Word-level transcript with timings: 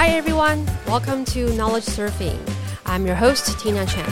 Hi 0.00 0.08
everyone, 0.16 0.64
welcome 0.86 1.26
to 1.26 1.52
Knowledge 1.56 1.84
Surfing. 1.84 2.40
I'm 2.86 3.04
your 3.04 3.16
host, 3.16 3.60
Tina 3.60 3.84
Chen. 3.84 4.10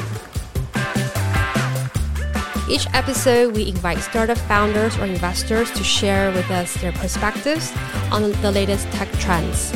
Each 2.68 2.86
episode, 2.92 3.56
we 3.56 3.68
invite 3.68 3.96
startup 4.00 4.36
founders 4.36 4.98
or 4.98 5.06
investors 5.06 5.70
to 5.70 5.82
share 5.82 6.30
with 6.32 6.50
us 6.50 6.74
their 6.82 6.92
perspectives 6.92 7.72
on 8.12 8.32
the 8.42 8.52
latest 8.52 8.86
tech 8.90 9.10
trends. 9.12 9.70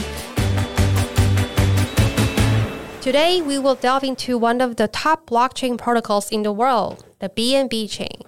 Today, 3.01 3.41
we 3.41 3.59
will 3.59 3.77
delve 3.77 4.05
into 4.05 4.37
one 4.37 4.61
of 4.61 4.77
the 4.77 4.89
top 4.89 5.31
blockchain 5.31 5.79
protocols 5.79 6.31
in 6.31 6.43
the 6.43 6.53
world, 6.53 7.07
the 7.21 7.31
BNB 7.31 7.91
chain. 7.91 8.21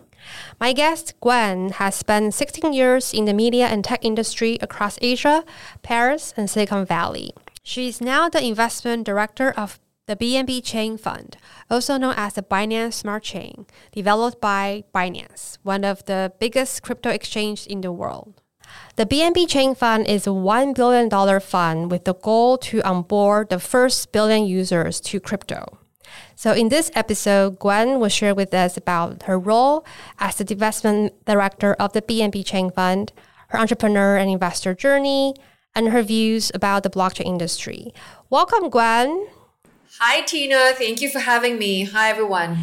My 0.59 0.73
guest, 0.73 1.13
Gwen, 1.21 1.69
has 1.73 1.95
spent 1.95 2.33
16 2.33 2.73
years 2.73 3.13
in 3.13 3.27
the 3.27 3.35
media 3.35 3.67
and 3.67 3.85
tech 3.85 4.03
industry 4.03 4.57
across 4.63 4.99
Asia, 5.03 5.45
Paris, 5.83 6.33
and 6.35 6.49
Silicon 6.49 6.87
Valley. 6.87 7.35
She 7.67 7.89
is 7.89 7.99
now 7.99 8.29
the 8.29 8.45
investment 8.45 9.07
director 9.07 9.51
of 9.57 9.81
the 10.07 10.17
BNB 10.17 10.63
Chain 10.63 10.99
Fund, 10.99 11.39
also 11.71 11.97
known 11.97 12.13
as 12.15 12.35
the 12.35 12.43
Binance 12.43 12.93
Smart 12.93 13.23
Chain, 13.23 13.65
developed 13.91 14.39
by 14.39 14.85
Binance, 14.95 15.57
one 15.63 15.83
of 15.83 16.05
the 16.05 16.35
biggest 16.39 16.83
crypto 16.83 17.09
exchanges 17.09 17.67
in 17.67 17.81
the 17.81 17.91
world. 17.91 18.43
The 18.97 19.07
BNB 19.07 19.49
Chain 19.49 19.75
Fund 19.75 20.07
is 20.07 20.27
a 20.27 20.31
$1 20.31 20.75
billion 20.75 21.41
fund 21.41 21.91
with 21.91 22.05
the 22.05 22.15
goal 22.15 22.59
to 22.59 22.83
onboard 22.83 23.49
the 23.49 23.59
first 23.59 24.13
billion 24.13 24.45
users 24.45 25.01
to 25.01 25.19
crypto. 25.19 25.79
So, 26.37 26.53
in 26.53 26.69
this 26.69 26.91
episode, 26.95 27.59
Gwen 27.59 27.99
will 27.99 28.11
share 28.11 28.35
with 28.35 28.53
us 28.53 28.77
about 28.77 29.23
her 29.23 29.39
role 29.39 29.87
as 30.19 30.37
the 30.37 30.53
investment 30.53 31.15
director 31.25 31.73
of 31.75 31.95
the 31.95 32.03
BNB 32.03 32.45
Chain 32.45 32.71
Fund, 32.71 33.15
her 33.49 33.59
entrepreneur 33.59 34.19
and 34.19 34.31
investor 34.31 34.75
journey, 34.75 35.35
and 35.75 35.89
her 35.89 36.03
views 36.03 36.51
about 36.55 36.83
the 36.83 36.91
blockchain 36.91 37.27
industry. 37.27 37.93
Welcome, 38.31 38.71
Gwen. 38.71 39.29
Hi, 39.99 40.23
Tina. 40.23 40.73
Thank 40.75 41.01
you 41.01 41.09
for 41.09 41.21
having 41.21 41.59
me. 41.59 41.85
Hi, 41.85 42.11
everyone. 42.11 42.59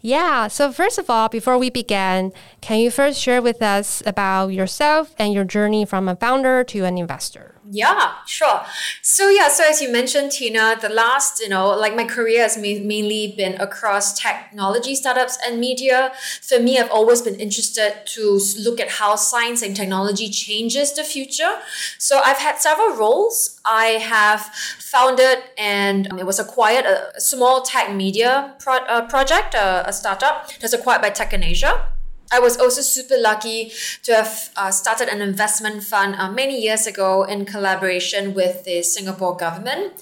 Yeah. 0.00 0.48
So, 0.48 0.72
first 0.72 0.98
of 0.98 1.10
all, 1.10 1.28
before 1.28 1.58
we 1.58 1.70
begin, 1.70 2.32
can 2.60 2.78
you 2.78 2.90
first 2.90 3.20
share 3.20 3.42
with 3.42 3.62
us 3.62 4.02
about 4.06 4.48
yourself 4.48 5.14
and 5.18 5.32
your 5.32 5.44
journey 5.44 5.84
from 5.84 6.08
a 6.08 6.16
founder 6.16 6.64
to 6.64 6.84
an 6.84 6.98
investor? 6.98 7.53
Yeah, 7.70 8.12
sure. 8.26 8.60
So 9.00 9.30
yeah, 9.30 9.48
so 9.48 9.64
as 9.66 9.80
you 9.80 9.90
mentioned, 9.90 10.32
Tina, 10.32 10.76
the 10.80 10.90
last, 10.90 11.40
you 11.40 11.48
know, 11.48 11.68
like 11.70 11.96
my 11.96 12.04
career 12.04 12.42
has 12.42 12.58
mainly 12.58 13.34
been 13.36 13.58
across 13.60 14.18
technology 14.18 14.94
startups 14.94 15.38
and 15.46 15.58
media. 15.58 16.12
For 16.42 16.60
me, 16.60 16.78
I've 16.78 16.90
always 16.90 17.22
been 17.22 17.36
interested 17.36 17.94
to 18.06 18.40
look 18.60 18.80
at 18.80 18.90
how 18.90 19.16
science 19.16 19.62
and 19.62 19.74
technology 19.74 20.28
changes 20.28 20.92
the 20.92 21.04
future. 21.04 21.58
So 21.98 22.20
I've 22.22 22.36
had 22.38 22.58
several 22.58 22.96
roles. 22.96 23.60
I 23.64 23.98
have 24.02 24.40
founded 24.78 25.38
and 25.56 26.06
it 26.18 26.26
was 26.26 26.38
acquired 26.38 26.84
a, 26.84 27.18
small 27.18 27.62
tech 27.62 27.94
media 27.94 28.54
pro- 28.58 28.84
uh, 28.86 29.08
project, 29.08 29.54
uh, 29.54 29.84
a 29.86 29.92
startup 29.92 30.50
that's 30.60 30.74
acquired 30.74 31.00
by 31.00 31.10
Tech 31.10 31.32
in 31.32 31.42
Asia. 31.42 31.86
I 32.32 32.40
was 32.40 32.56
also 32.58 32.80
super 32.80 33.16
lucky 33.18 33.72
to 34.02 34.14
have 34.14 34.50
uh, 34.56 34.70
started 34.70 35.08
an 35.08 35.20
investment 35.20 35.84
fund 35.84 36.16
uh, 36.16 36.30
many 36.30 36.60
years 36.60 36.86
ago 36.86 37.22
in 37.24 37.44
collaboration 37.44 38.34
with 38.34 38.64
the 38.64 38.82
Singapore 38.82 39.36
government. 39.36 39.92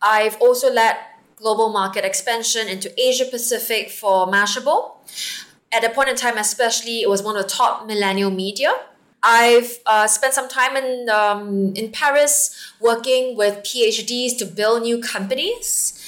I've 0.00 0.36
also 0.40 0.72
led 0.72 0.96
global 1.36 1.70
market 1.70 2.04
expansion 2.04 2.68
into 2.68 2.92
Asia 3.00 3.24
Pacific 3.24 3.90
for 3.90 4.26
Mashable. 4.26 4.92
At 5.72 5.84
a 5.84 5.90
point 5.90 6.08
in 6.08 6.16
time, 6.16 6.38
especially, 6.38 7.02
it 7.02 7.08
was 7.08 7.22
one 7.22 7.36
of 7.36 7.42
the 7.42 7.48
top 7.48 7.86
millennial 7.86 8.30
media. 8.30 8.72
I've 9.22 9.78
uh, 9.86 10.06
spent 10.06 10.34
some 10.34 10.48
time 10.48 10.76
in 10.76 11.08
um, 11.08 11.72
in 11.74 11.92
Paris 11.92 12.54
working 12.80 13.36
with 13.36 13.58
PhDs 13.58 14.36
to 14.38 14.44
build 14.44 14.82
new 14.82 15.00
companies. 15.00 15.98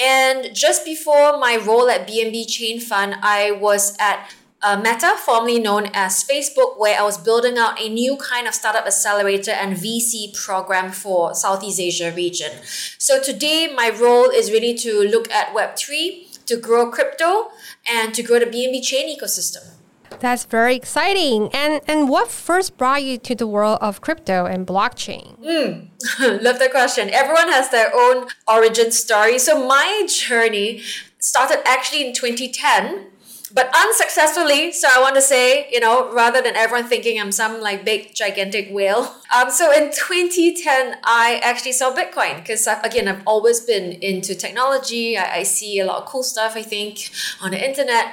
And 0.00 0.54
just 0.54 0.84
before 0.84 1.38
my 1.38 1.56
role 1.56 1.88
at 1.90 2.06
BNB 2.06 2.46
Chain 2.46 2.78
Fund, 2.78 3.16
I 3.20 3.50
was 3.50 3.96
at 3.98 4.32
uh, 4.62 4.76
Meta, 4.76 5.14
formerly 5.16 5.60
known 5.60 5.88
as 5.94 6.24
Facebook, 6.24 6.78
where 6.78 6.98
I 6.98 7.02
was 7.02 7.16
building 7.16 7.58
out 7.58 7.80
a 7.80 7.88
new 7.88 8.16
kind 8.16 8.48
of 8.48 8.54
startup 8.54 8.86
accelerator 8.86 9.52
and 9.52 9.76
VC 9.76 10.34
program 10.34 10.90
for 10.90 11.34
Southeast 11.34 11.78
Asia 11.78 12.12
region. 12.14 12.52
So 12.98 13.22
today, 13.22 13.72
my 13.74 13.90
role 13.90 14.30
is 14.30 14.50
really 14.50 14.74
to 14.74 15.02
look 15.02 15.30
at 15.30 15.54
Web3, 15.54 16.44
to 16.46 16.56
grow 16.56 16.90
crypto, 16.90 17.50
and 17.88 18.14
to 18.14 18.22
grow 18.22 18.40
the 18.40 18.46
BNB 18.46 18.82
chain 18.82 19.16
ecosystem. 19.16 19.74
That's 20.20 20.44
very 20.44 20.74
exciting. 20.74 21.48
And 21.52 21.80
and 21.86 22.08
what 22.08 22.28
first 22.28 22.76
brought 22.76 23.04
you 23.04 23.18
to 23.18 23.34
the 23.36 23.46
world 23.46 23.78
of 23.80 24.00
crypto 24.00 24.46
and 24.46 24.66
blockchain? 24.66 25.38
Mm, 25.38 25.90
love 26.42 26.58
the 26.58 26.68
question. 26.68 27.10
Everyone 27.10 27.48
has 27.52 27.70
their 27.70 27.94
own 27.94 28.26
origin 28.48 28.90
story. 28.90 29.38
So 29.38 29.68
my 29.68 30.06
journey 30.08 30.82
started 31.20 31.60
actually 31.66 32.08
in 32.08 32.14
2010 32.14 33.06
but 33.52 33.70
unsuccessfully. 33.74 34.72
So 34.72 34.88
I 34.90 35.00
want 35.00 35.14
to 35.16 35.22
say, 35.22 35.68
you 35.70 35.80
know, 35.80 36.12
rather 36.12 36.42
than 36.42 36.56
everyone 36.56 36.88
thinking 36.88 37.20
I'm 37.20 37.32
some 37.32 37.60
like 37.60 37.84
big 37.84 38.14
gigantic 38.14 38.68
whale. 38.70 39.14
Um, 39.28 39.50
so 39.50 39.70
in 39.70 39.90
2010, 39.92 40.96
I 41.04 41.38
actually 41.44 41.72
saw 41.72 41.94
Bitcoin 41.94 42.36
because 42.36 42.66
again, 42.82 43.06
I've 43.08 43.22
always 43.26 43.60
been 43.60 43.92
into 44.00 44.34
technology. 44.34 45.18
I, 45.18 45.40
I 45.40 45.42
see 45.42 45.78
a 45.80 45.84
lot 45.84 46.02
of 46.02 46.08
cool 46.08 46.22
stuff. 46.22 46.56
I 46.56 46.62
think 46.62 47.10
on 47.42 47.50
the 47.50 47.62
internet. 47.62 48.06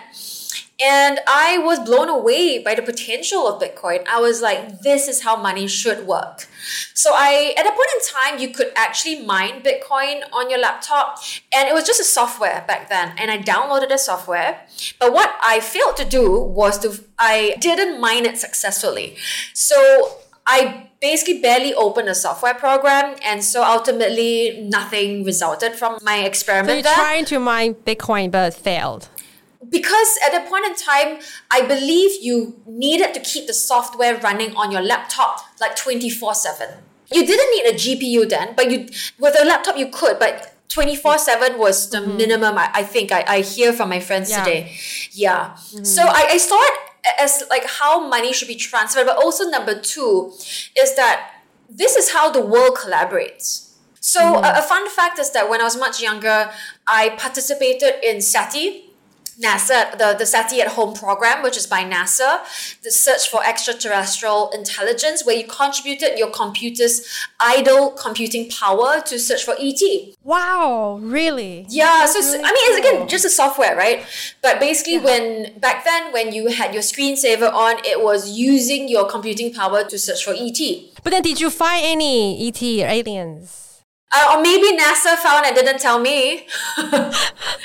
And 0.82 1.20
I 1.26 1.58
was 1.58 1.80
blown 1.80 2.10
away 2.10 2.60
by 2.60 2.76
the 2.76 2.82
potential 2.82 3.48
of 3.48 3.62
Bitcoin. 3.62 4.06
I 4.08 4.20
was 4.20 4.42
like, 4.42 4.82
this 4.82 5.08
is 5.08 5.24
how 5.24 5.38
money 5.38 5.68
should 5.68 6.06
work. 6.06 6.48
So 6.94 7.12
I, 7.14 7.54
at 7.58 7.66
a 7.66 7.70
point 7.70 7.90
in 7.96 8.02
time, 8.14 8.40
you 8.40 8.54
could 8.54 8.72
actually 8.76 9.24
mine 9.26 9.62
Bitcoin 9.62 10.24
on 10.34 10.50
your 10.50 10.60
laptop, 10.60 11.20
and 11.54 11.70
it 11.70 11.74
was 11.74 11.86
just 11.86 12.02
a 12.02 12.04
software 12.04 12.66
back 12.68 12.90
then. 12.90 13.14
And 13.18 13.32
I 13.32 13.38
downloaded 13.38 13.90
the 13.90 13.98
software, 13.98 14.66
but 15.00 15.14
what 15.14 15.36
I 15.42 15.62
failed 15.62 15.96
to 15.98 16.06
do 16.06 16.42
was 16.42 16.80
to 16.80 17.04
I 17.18 17.56
didn't 17.60 18.02
mine 18.02 18.26
it 18.26 18.38
successfully. 18.38 19.16
So 19.54 20.18
I 20.46 20.90
basically 21.00 21.42
barely 21.42 21.74
opened 21.74 22.10
a 22.10 22.16
software 22.16 22.54
program, 22.54 23.16
and 23.24 23.44
so 23.44 23.64
ultimately 23.64 24.68
nothing 24.70 25.24
resulted 25.24 25.74
from 25.74 26.00
my 26.04 26.18
experiment. 26.18 26.70
So 26.70 26.74
you're 26.74 26.84
there. 26.84 26.96
trying 26.96 27.26
to 27.26 27.40
mine 27.40 27.76
Bitcoin 27.76 28.30
but 28.32 28.54
failed 28.54 29.08
because 29.70 30.18
at 30.26 30.32
that 30.32 30.48
point 30.50 30.66
in 30.66 30.76
time, 30.76 31.20
I 31.52 31.62
believe 31.62 32.24
you 32.24 32.62
needed 32.66 33.14
to 33.14 33.20
keep 33.20 33.48
the 33.48 33.54
software 33.54 34.18
running 34.18 34.56
on 34.56 34.72
your 34.72 34.82
laptop 34.82 35.42
like 35.60 35.76
24 35.76 36.36
7. 36.36 36.70
You 37.12 37.26
didn't 37.26 37.52
need 37.52 37.74
a 37.74 37.76
GPU 37.76 38.30
then, 38.30 38.54
but 38.56 38.72
you 38.72 38.88
with 39.20 39.36
a 39.40 39.46
laptop 39.46 39.78
you 39.78 39.88
could, 39.88 40.20
but 40.20 40.56
24 40.70 41.18
7 41.18 41.60
was 41.60 41.90
the 41.90 42.00
mm-hmm. 42.00 42.18
minimum 42.18 42.58
I, 42.58 42.70
I 42.74 42.84
think 42.84 43.12
I, 43.12 43.24
I 43.28 43.42
hear 43.42 43.72
from 43.72 43.90
my 43.90 44.00
friends 44.00 44.30
yeah. 44.30 44.44
today. 44.44 44.76
Yeah. 45.12 45.52
Mm-hmm. 45.56 45.84
So 45.84 46.04
I, 46.04 46.28
I 46.32 46.38
saw 46.38 46.60
it 46.60 46.80
as 47.20 47.44
like 47.50 47.66
how 47.66 48.08
money 48.08 48.34
should 48.34 48.48
be 48.48 48.56
transferred, 48.56 49.06
but 49.06 49.18
also 49.18 49.50
number 49.50 49.80
two 49.80 50.34
is 50.78 50.96
that 50.96 51.32
this 51.70 51.96
is 51.96 52.12
how 52.12 52.30
the 52.32 52.42
world 52.42 52.78
collaborates. 52.78 53.74
So 54.00 54.22
mm-hmm. 54.22 54.44
a, 54.44 54.60
a 54.60 54.62
fun 54.62 54.90
fact 54.90 55.20
is 55.20 55.32
that 55.32 55.50
when 55.50 55.62
I 55.62 55.64
was 55.64 55.78
much 55.78 56.02
younger, 56.02 56.52
I 56.88 57.10
participated 57.18 58.04
in 58.04 58.22
SETI, 58.22 58.86
NASA, 59.42 59.98
the, 59.98 60.16
the 60.18 60.26
SETI 60.26 60.62
at 60.62 60.70
Home 60.70 60.94
program, 60.94 61.44
which 61.44 61.58
is 61.58 61.68
by 61.68 61.84
NASA, 61.84 62.40
the 62.84 62.92
search 62.92 63.30
for 63.30 63.46
extraterrestrial 63.46 64.50
intelligence, 64.52 65.26
where 65.26 65.36
you 65.36 65.46
contributed 65.46 66.18
your 66.18 66.30
computer's 66.30 67.06
idle 67.40 67.92
computing 67.92 68.50
power 68.50 69.02
to 69.02 69.20
search 69.20 69.44
for 69.44 69.56
ET. 69.60 69.82
Wow, 70.24 71.00
really? 71.02 71.66
Yeah, 71.70 71.86
That's 71.86 72.14
so 72.14 72.20
really 72.20 72.44
I 72.46 72.48
mean, 72.48 72.56
it's 72.56 72.88
again 72.88 73.08
just 73.08 73.26
a 73.26 73.30
software, 73.30 73.76
right? 73.76 74.06
But 74.42 74.60
basically, 74.60 74.96
yeah. 74.96 75.04
when 75.04 75.60
back 75.60 75.84
then, 75.84 76.14
when 76.14 76.32
you 76.32 76.48
had 76.48 76.74
your 76.74 76.84
screensaver 76.84 77.52
on, 77.52 77.78
it 77.86 78.02
was 78.02 78.38
using 78.38 78.88
your 78.88 79.10
computing 79.10 79.54
power 79.54 79.84
to 79.84 80.00
search 80.00 80.24
for 80.24 80.34
ET. 80.36 80.60
But 81.04 81.12
then, 81.12 81.22
did 81.22 81.42
you 81.42 81.50
find 81.50 81.82
any 81.86 82.48
ET 82.48 82.62
aliens? 82.64 83.65
Uh, 84.12 84.36
or 84.36 84.42
maybe 84.42 84.78
NASA 84.78 85.16
found 85.18 85.46
and 85.46 85.56
didn't 85.56 85.80
tell 85.80 86.00
me. 86.00 86.48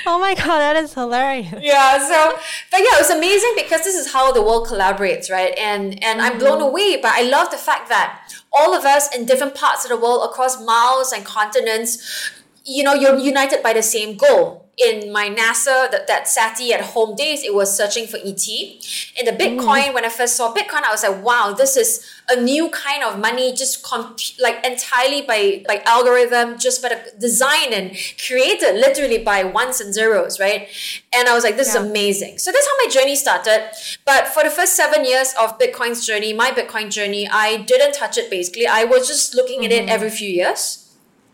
oh 0.05 0.17
my 0.19 0.33
god, 0.35 0.59
that 0.59 0.75
is 0.75 0.93
hilarious. 0.93 1.53
Yeah, 1.61 1.99
so 1.99 2.37
but 2.71 2.79
yeah, 2.79 2.97
it 2.97 3.01
was 3.01 3.09
amazing 3.11 3.53
because 3.55 3.83
this 3.83 3.95
is 3.95 4.11
how 4.11 4.31
the 4.31 4.41
world 4.41 4.67
collaborates, 4.67 5.31
right? 5.31 5.53
And 5.57 6.03
and 6.03 6.21
I'm 6.21 6.37
blown 6.39 6.59
mm-hmm. 6.59 6.69
away, 6.69 6.99
but 7.01 7.11
I 7.13 7.21
love 7.21 7.51
the 7.51 7.57
fact 7.57 7.89
that 7.89 8.33
all 8.51 8.75
of 8.75 8.85
us 8.85 9.15
in 9.15 9.25
different 9.25 9.55
parts 9.55 9.85
of 9.85 9.89
the 9.89 9.97
world 9.97 10.27
across 10.29 10.61
miles 10.63 11.13
and 11.13 11.23
continents, 11.23 12.31
you 12.65 12.83
know, 12.83 12.93
you're 12.93 13.17
united 13.17 13.63
by 13.63 13.73
the 13.73 13.83
same 13.83 14.17
goal 14.17 14.60
in 14.77 15.11
my 15.11 15.29
NASA, 15.29 15.91
that, 15.91 16.07
that 16.07 16.27
SETI 16.27 16.73
at 16.73 16.81
home 16.81 17.15
days, 17.15 17.43
it 17.43 17.53
was 17.53 17.75
searching 17.75 18.07
for 18.07 18.17
ET. 18.17 18.47
In 18.47 19.25
the 19.25 19.31
Bitcoin, 19.31 19.89
mm. 19.89 19.93
when 19.93 20.05
I 20.05 20.09
first 20.09 20.35
saw 20.35 20.53
Bitcoin, 20.53 20.83
I 20.83 20.91
was 20.91 21.03
like, 21.03 21.23
wow, 21.23 21.53
this 21.55 21.75
is 21.75 22.05
a 22.29 22.41
new 22.41 22.69
kind 22.69 23.03
of 23.03 23.19
money, 23.19 23.53
just 23.53 23.83
comp- 23.83 24.19
like 24.39 24.65
entirely 24.65 25.21
by, 25.21 25.63
by 25.67 25.83
algorithm, 25.85 26.57
just 26.57 26.81
by 26.81 26.89
the 26.89 27.19
design 27.19 27.73
and 27.73 27.95
created 28.25 28.75
literally 28.75 29.17
by 29.17 29.43
ones 29.43 29.81
and 29.81 29.93
zeros, 29.93 30.39
right? 30.39 30.67
And 31.13 31.27
I 31.27 31.35
was 31.35 31.43
like, 31.43 31.57
this 31.57 31.73
yeah. 31.73 31.81
is 31.81 31.89
amazing. 31.89 32.39
So 32.39 32.51
that's 32.51 32.65
how 32.65 32.85
my 32.85 32.91
journey 32.91 33.15
started. 33.15 33.71
But 34.05 34.29
for 34.29 34.43
the 34.43 34.49
first 34.49 34.75
seven 34.75 35.05
years 35.05 35.33
of 35.39 35.59
Bitcoin's 35.59 36.05
journey, 36.05 36.33
my 36.33 36.51
Bitcoin 36.51 36.89
journey, 36.89 37.27
I 37.31 37.57
didn't 37.57 37.93
touch 37.93 38.17
it 38.17 38.29
basically. 38.29 38.67
I 38.67 38.85
was 38.85 39.07
just 39.07 39.35
looking 39.35 39.59
mm-hmm. 39.59 39.65
at 39.65 39.71
it 39.71 39.81
mm-hmm. 39.81 39.89
every 39.89 40.09
few 40.09 40.29
years 40.29 40.81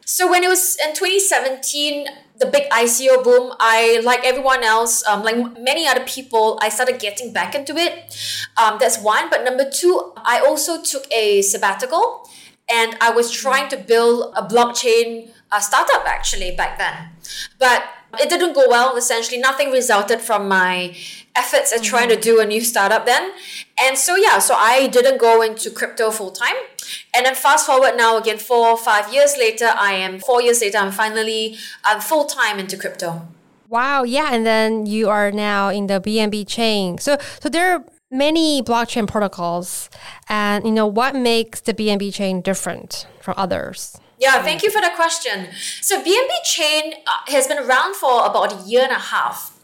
So 0.09 0.31
when 0.31 0.41
it 0.41 0.47
was 0.47 0.77
in 0.77 0.95
2017, 0.95 2.07
the 2.39 2.45
big 2.45 2.69
ICO 2.69 3.23
boom, 3.23 3.53
I, 3.59 4.01
like 4.03 4.23
everyone 4.23 4.63
else, 4.63 5.05
um, 5.07 5.23
like 5.23 5.59
many 5.59 5.87
other 5.87 6.03
people, 6.05 6.59
I 6.61 6.69
started 6.69 6.99
getting 6.99 7.33
back 7.33 7.55
into 7.55 7.75
it. 7.75 8.15
Um, 8.57 8.77
that's 8.79 8.99
one. 8.99 9.29
But 9.29 9.43
number 9.43 9.69
two, 9.69 10.13
I 10.17 10.39
also 10.39 10.81
took 10.81 11.11
a 11.11 11.41
sabbatical 11.41 12.29
and 12.69 12.95
I 13.01 13.11
was 13.11 13.31
trying 13.31 13.69
to 13.69 13.77
build 13.77 14.33
a 14.35 14.43
blockchain 14.43 15.31
uh, 15.51 15.59
startup 15.59 16.05
actually 16.05 16.55
back 16.55 16.77
then. 16.77 17.09
But 17.57 17.83
it 18.19 18.29
didn't 18.29 18.53
go 18.53 18.65
well. 18.67 18.95
Essentially, 18.95 19.39
nothing 19.39 19.71
resulted 19.71 20.21
from 20.21 20.47
my 20.47 20.95
efforts 21.37 21.71
at 21.71 21.83
trying 21.83 22.09
to 22.09 22.15
do 22.15 22.39
a 22.39 22.45
new 22.45 22.61
startup 22.61 23.05
then. 23.05 23.31
And 23.79 23.97
so, 23.97 24.15
yeah, 24.15 24.39
so 24.39 24.55
I 24.55 24.87
didn't 24.87 25.19
go 25.19 25.41
into 25.41 25.69
crypto 25.69 26.11
full 26.11 26.31
time. 26.31 26.55
And 27.15 27.25
then 27.25 27.35
fast 27.35 27.65
forward 27.65 27.95
now 27.95 28.17
again, 28.17 28.37
four 28.37 28.69
or 28.69 28.77
five 28.77 29.13
years 29.13 29.35
later, 29.37 29.71
I 29.75 29.93
am 29.93 30.19
four 30.19 30.41
years 30.41 30.61
later, 30.61 30.77
I'm 30.77 30.91
finally 30.91 31.57
um, 31.89 32.01
full 32.01 32.25
time 32.25 32.59
into 32.59 32.77
crypto. 32.77 33.27
Wow, 33.69 34.03
yeah, 34.03 34.29
and 34.31 34.45
then 34.45 34.85
you 34.85 35.09
are 35.09 35.29
now 35.31 35.69
in 35.69 35.87
the 35.87 35.99
BNB 35.99 36.47
chain. 36.47 36.97
So, 36.97 37.17
so 37.41 37.49
there 37.49 37.73
are 37.73 37.83
many 38.09 38.63
blockchain 38.63 39.07
protocols, 39.07 39.89
and 40.29 40.65
you 40.65 40.71
know 40.71 40.87
what 40.87 41.15
makes 41.15 41.59
the 41.59 41.73
BNB 41.73 42.13
chain 42.13 42.41
different 42.41 43.07
from 43.19 43.33
others? 43.37 43.99
Yeah, 44.19 44.41
thank 44.41 44.63
you 44.63 44.71
for 44.71 44.81
the 44.81 44.91
question. 44.95 45.49
So 45.81 46.01
BNB 46.01 46.29
chain 46.43 46.93
uh, 47.05 47.31
has 47.31 47.47
been 47.47 47.59
around 47.59 47.95
for 47.95 48.25
about 48.25 48.53
a 48.53 48.67
year 48.67 48.83
and 48.83 48.91
a 48.91 48.99
half. 48.99 49.56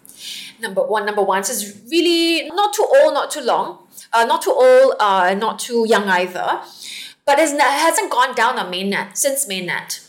Number 0.62 0.84
one, 0.84 1.06
number 1.06 1.22
one, 1.22 1.44
so 1.44 1.54
it's 1.54 1.82
really 1.92 2.50
not 2.50 2.74
too 2.74 2.88
old, 3.02 3.14
not 3.14 3.32
too 3.32 3.42
long, 3.42 3.80
uh, 4.12 4.26
not 4.26 4.42
too 4.42 4.52
old, 4.52 4.96
uh, 5.00 5.34
not 5.34 5.60
too 5.60 5.86
young 5.88 6.08
either. 6.08 6.62
But 7.26 7.40
it 7.40 7.60
hasn't 7.60 8.12
gone 8.12 8.36
down 8.36 8.60
on 8.60 8.72
mainnet 8.72 9.18
since 9.18 9.46
mainnet. 9.46 10.00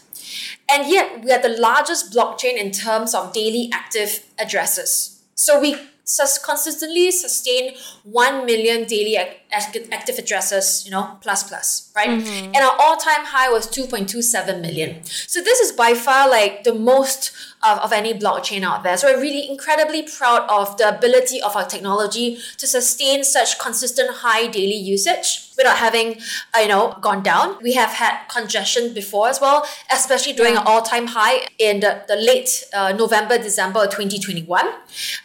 And 0.70 0.88
yet, 0.88 1.22
we 1.22 1.30
are 1.32 1.40
the 1.40 1.56
largest 1.60 2.12
blockchain 2.12 2.56
in 2.56 2.70
terms 2.70 3.14
of 3.14 3.32
daily 3.32 3.70
active 3.72 4.24
addresses. 4.38 5.20
So 5.34 5.60
we 5.60 5.76
sus- 6.04 6.38
consistently 6.38 7.10
sustain 7.10 7.74
1 8.04 8.46
million 8.46 8.84
daily 8.84 9.16
ac- 9.16 9.88
active 9.92 10.18
addresses, 10.18 10.84
you 10.84 10.90
know, 10.90 11.18
plus 11.20 11.42
plus, 11.44 11.92
right? 11.96 12.08
Mm-hmm. 12.08 12.46
And 12.46 12.56
our 12.56 12.76
all-time 12.80 13.24
high 13.24 13.50
was 13.50 13.66
2.27 13.66 14.60
million. 14.60 15.02
So 15.04 15.42
this 15.42 15.60
is 15.60 15.72
by 15.72 15.94
far 15.94 16.28
like 16.28 16.64
the 16.64 16.74
most 16.74 17.32
of, 17.64 17.78
of 17.78 17.92
any 17.92 18.14
blockchain 18.14 18.62
out 18.62 18.82
there. 18.82 18.96
So 18.96 19.12
we're 19.12 19.20
really 19.20 19.48
incredibly 19.48 20.02
proud 20.02 20.48
of 20.48 20.76
the 20.76 20.88
ability 20.96 21.40
of 21.40 21.56
our 21.56 21.64
technology 21.64 22.38
to 22.58 22.66
sustain 22.66 23.24
such 23.24 23.58
consistent 23.58 24.10
high 24.16 24.46
daily 24.46 24.76
usage 24.76 25.52
without 25.56 25.78
having, 25.78 26.20
uh, 26.54 26.60
you 26.60 26.68
know, 26.68 26.96
gone 27.00 27.22
down. 27.22 27.56
We 27.62 27.74
have 27.74 27.90
had 27.90 28.26
congestion 28.28 28.92
before 28.92 29.28
as 29.28 29.40
well, 29.40 29.66
especially 29.92 30.32
during 30.32 30.56
an 30.56 30.62
all-time 30.66 31.06
high 31.08 31.46
in 31.58 31.80
the, 31.80 32.02
the 32.08 32.16
late 32.16 32.64
uh, 32.72 32.92
November, 32.92 33.38
December 33.38 33.84
of 33.84 33.90
2021. 33.90 34.66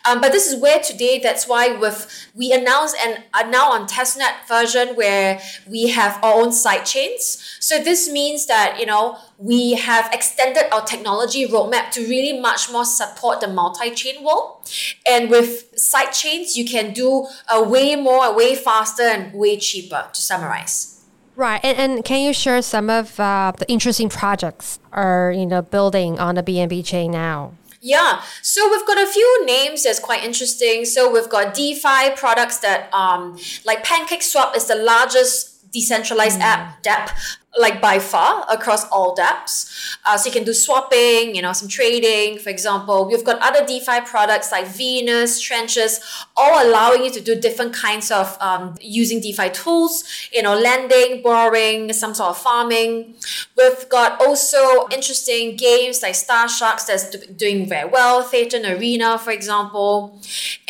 Um, 0.08 0.22
but 0.22 0.32
this 0.32 0.52
is 0.52 0.60
where 0.62 0.80
today, 0.80 1.20
that's 1.20 1.48
why 1.48 1.76
with 1.76 2.30
we 2.36 2.54
announced 2.54 2.96
and 3.04 3.24
are 3.34 3.50
now 3.50 3.72
on 3.72 3.88
testnet 3.88 4.48
version 4.48 4.96
where 4.96 5.42
we 5.68 5.90
have 5.90 6.24
our 6.24 6.42
own 6.42 6.52
side 6.52 6.86
chains. 6.86 7.58
So 7.60 7.82
this 7.82 8.10
means 8.10 8.46
that, 8.46 8.80
you 8.80 8.86
know, 8.86 9.18
we 9.40 9.74
have 9.76 10.14
extended 10.14 10.72
our 10.74 10.84
technology 10.84 11.48
roadmap 11.48 11.92
to 11.92 12.02
really 12.02 12.40
much 12.40 12.70
more 12.70 12.84
support 12.84 13.40
the 13.40 13.48
multi-chain 13.48 14.24
world. 14.24 14.70
And 15.10 15.30
with 15.30 15.80
side 15.80 16.12
chains, 16.12 16.58
you 16.58 16.66
can 16.66 16.94
do 16.94 17.28
a 17.50 17.64
way 17.64 17.96
more, 17.96 18.36
way 18.36 18.56
faster, 18.56 19.04
and 19.04 19.34
way 19.34 19.58
cheaper. 19.58 20.08
To 20.14 20.22
summarize. 20.22 21.00
Right, 21.36 21.62
and, 21.64 21.78
and 21.78 22.04
can 22.04 22.22
you 22.22 22.34
share 22.34 22.62
some 22.62 22.90
of 22.90 23.18
uh, 23.18 23.54
the 23.58 23.70
interesting 23.72 24.10
projects 24.10 24.78
are 24.92 25.32
you 25.32 25.46
know 25.46 25.62
building 25.62 26.20
on 26.20 26.36
the 26.36 26.44
BNB 26.44 26.86
chain 26.86 27.12
now? 27.12 27.54
Yeah, 27.82 28.22
so 28.42 28.70
we've 28.70 28.86
got 28.86 29.02
a 29.02 29.08
few 29.08 29.46
names 29.46 29.84
that's 29.84 30.00
quite 30.00 30.22
interesting. 30.24 30.84
So 30.84 31.10
we've 31.10 31.30
got 31.30 31.54
DeFi 31.54 32.12
products 32.18 32.58
that 32.58 32.94
um 32.94 33.38
like 33.66 33.86
Pancake 33.86 34.22
Swap 34.22 34.56
is 34.58 34.66
the 34.66 34.76
largest 34.76 35.49
decentralized 35.72 36.40
mm. 36.40 36.44
app 36.44 36.84
DApp 36.84 37.12
like 37.58 37.82
by 37.82 38.00
far 38.00 38.46
across 38.52 38.88
all 38.90 39.16
dApps. 39.16 39.98
Uh, 40.06 40.18
so 40.18 40.28
you 40.28 40.32
can 40.32 40.44
do 40.44 40.54
swapping, 40.54 41.36
you 41.36 41.42
know, 41.42 41.52
some 41.52 41.68
trading, 41.68 42.38
for 42.38 42.50
example. 42.50 43.08
We've 43.08 43.24
got 43.24 43.40
other 43.42 43.66
DeFi 43.66 44.02
products 44.02 44.52
like 44.52 44.68
Venus, 44.68 45.42
Trenches, 45.42 46.00
all 46.38 46.66
allowing 46.66 47.04
you 47.04 47.12
to 47.12 47.22
do 47.22 47.40
different 47.40 47.74
kinds 47.74 48.12
of 48.12 48.38
um, 48.40 48.76
using 48.82 49.20
DeFi 49.20 49.50
tools, 49.50 50.04
you 50.32 50.42
know, 50.42 50.56
lending, 50.56 51.24
borrowing, 51.24 51.92
some 51.92 52.14
sort 52.14 52.30
of 52.30 52.38
farming. 52.38 53.16
We've 53.58 53.90
got 53.90 54.22
also 54.22 54.88
interesting 54.92 55.56
games 55.56 56.02
like 56.04 56.16
Star 56.16 56.48
Sharks 56.48 56.86
that's 56.86 57.10
doing 57.10 57.68
very 57.68 57.90
well, 57.90 58.24
Thetan 58.24 58.78
Arena, 58.78 59.18
for 59.18 59.32
example. 59.32 60.22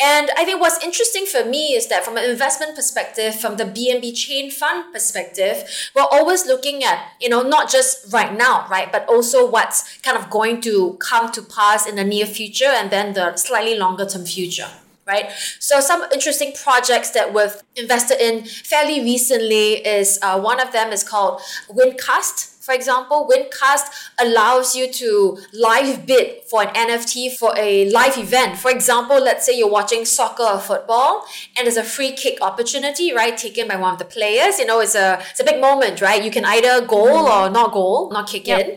And 0.02 0.30
I 0.36 0.44
think 0.44 0.60
what's 0.60 0.82
interesting 0.82 1.26
for 1.26 1.44
me 1.44 1.74
is 1.74 1.88
that 1.88 2.04
from 2.04 2.16
an 2.16 2.28
investment 2.28 2.74
perspective, 2.74 3.34
from 3.34 3.58
the 3.58 3.64
BNB 3.64 4.16
chain 4.16 4.50
fund 4.50 4.92
perspective, 4.92 5.64
we're 5.94 6.06
always 6.10 6.46
looking 6.46 6.82
at, 6.82 7.12
you 7.20 7.28
know, 7.28 7.42
not 7.42 7.70
just 7.70 8.10
right 8.12 8.36
now, 8.36 8.66
right, 8.70 8.90
but 8.90 9.06
also 9.08 9.48
what's 9.48 9.98
kind 9.98 10.16
of 10.16 10.30
going 10.30 10.62
to 10.62 10.96
come 11.00 11.30
to 11.32 11.42
pass 11.42 11.86
in 11.86 11.96
the 11.96 12.04
near 12.04 12.24
future 12.24 12.64
and 12.64 12.90
then 12.90 13.12
the 13.12 13.36
slightly 13.36 13.76
longer 13.76 14.06
term 14.06 14.24
future. 14.24 14.68
Right? 15.06 15.30
So 15.58 15.80
some 15.80 16.04
interesting 16.14 16.52
projects 16.52 17.10
that 17.10 17.34
we've 17.34 17.56
invested 17.74 18.20
in 18.20 18.44
fairly 18.44 19.00
recently 19.00 19.84
is 19.84 20.20
uh, 20.22 20.40
one 20.40 20.60
of 20.60 20.72
them 20.72 20.92
is 20.92 21.02
called 21.02 21.40
Windcast 21.68 22.49
for 22.60 22.74
example, 22.74 23.26
Windcast 23.26 24.12
allows 24.20 24.74
you 24.76 24.92
to 24.92 25.38
live 25.54 26.04
bid 26.04 26.42
for 26.44 26.62
an 26.62 26.68
NFT 26.68 27.36
for 27.38 27.54
a 27.56 27.88
live 27.90 28.18
event. 28.18 28.58
For 28.58 28.70
example, 28.70 29.18
let's 29.18 29.46
say 29.46 29.56
you're 29.56 29.70
watching 29.70 30.04
soccer 30.04 30.42
or 30.42 30.58
football 30.58 31.24
and 31.56 31.66
there's 31.66 31.78
a 31.78 31.82
free 31.82 32.12
kick 32.12 32.38
opportunity, 32.42 33.14
right, 33.14 33.36
taken 33.36 33.66
by 33.66 33.76
one 33.76 33.94
of 33.94 33.98
the 33.98 34.04
players. 34.04 34.58
You 34.58 34.66
know, 34.66 34.80
it's 34.80 34.94
a 34.94 35.22
it's 35.30 35.40
a 35.40 35.44
big 35.44 35.58
moment, 35.60 36.02
right? 36.02 36.22
You 36.22 36.30
can 36.30 36.44
either 36.44 36.86
goal 36.86 37.08
or 37.08 37.48
not 37.48 37.72
goal, 37.72 38.10
not 38.10 38.28
kick 38.28 38.46
yep. 38.46 38.60
in. 38.60 38.70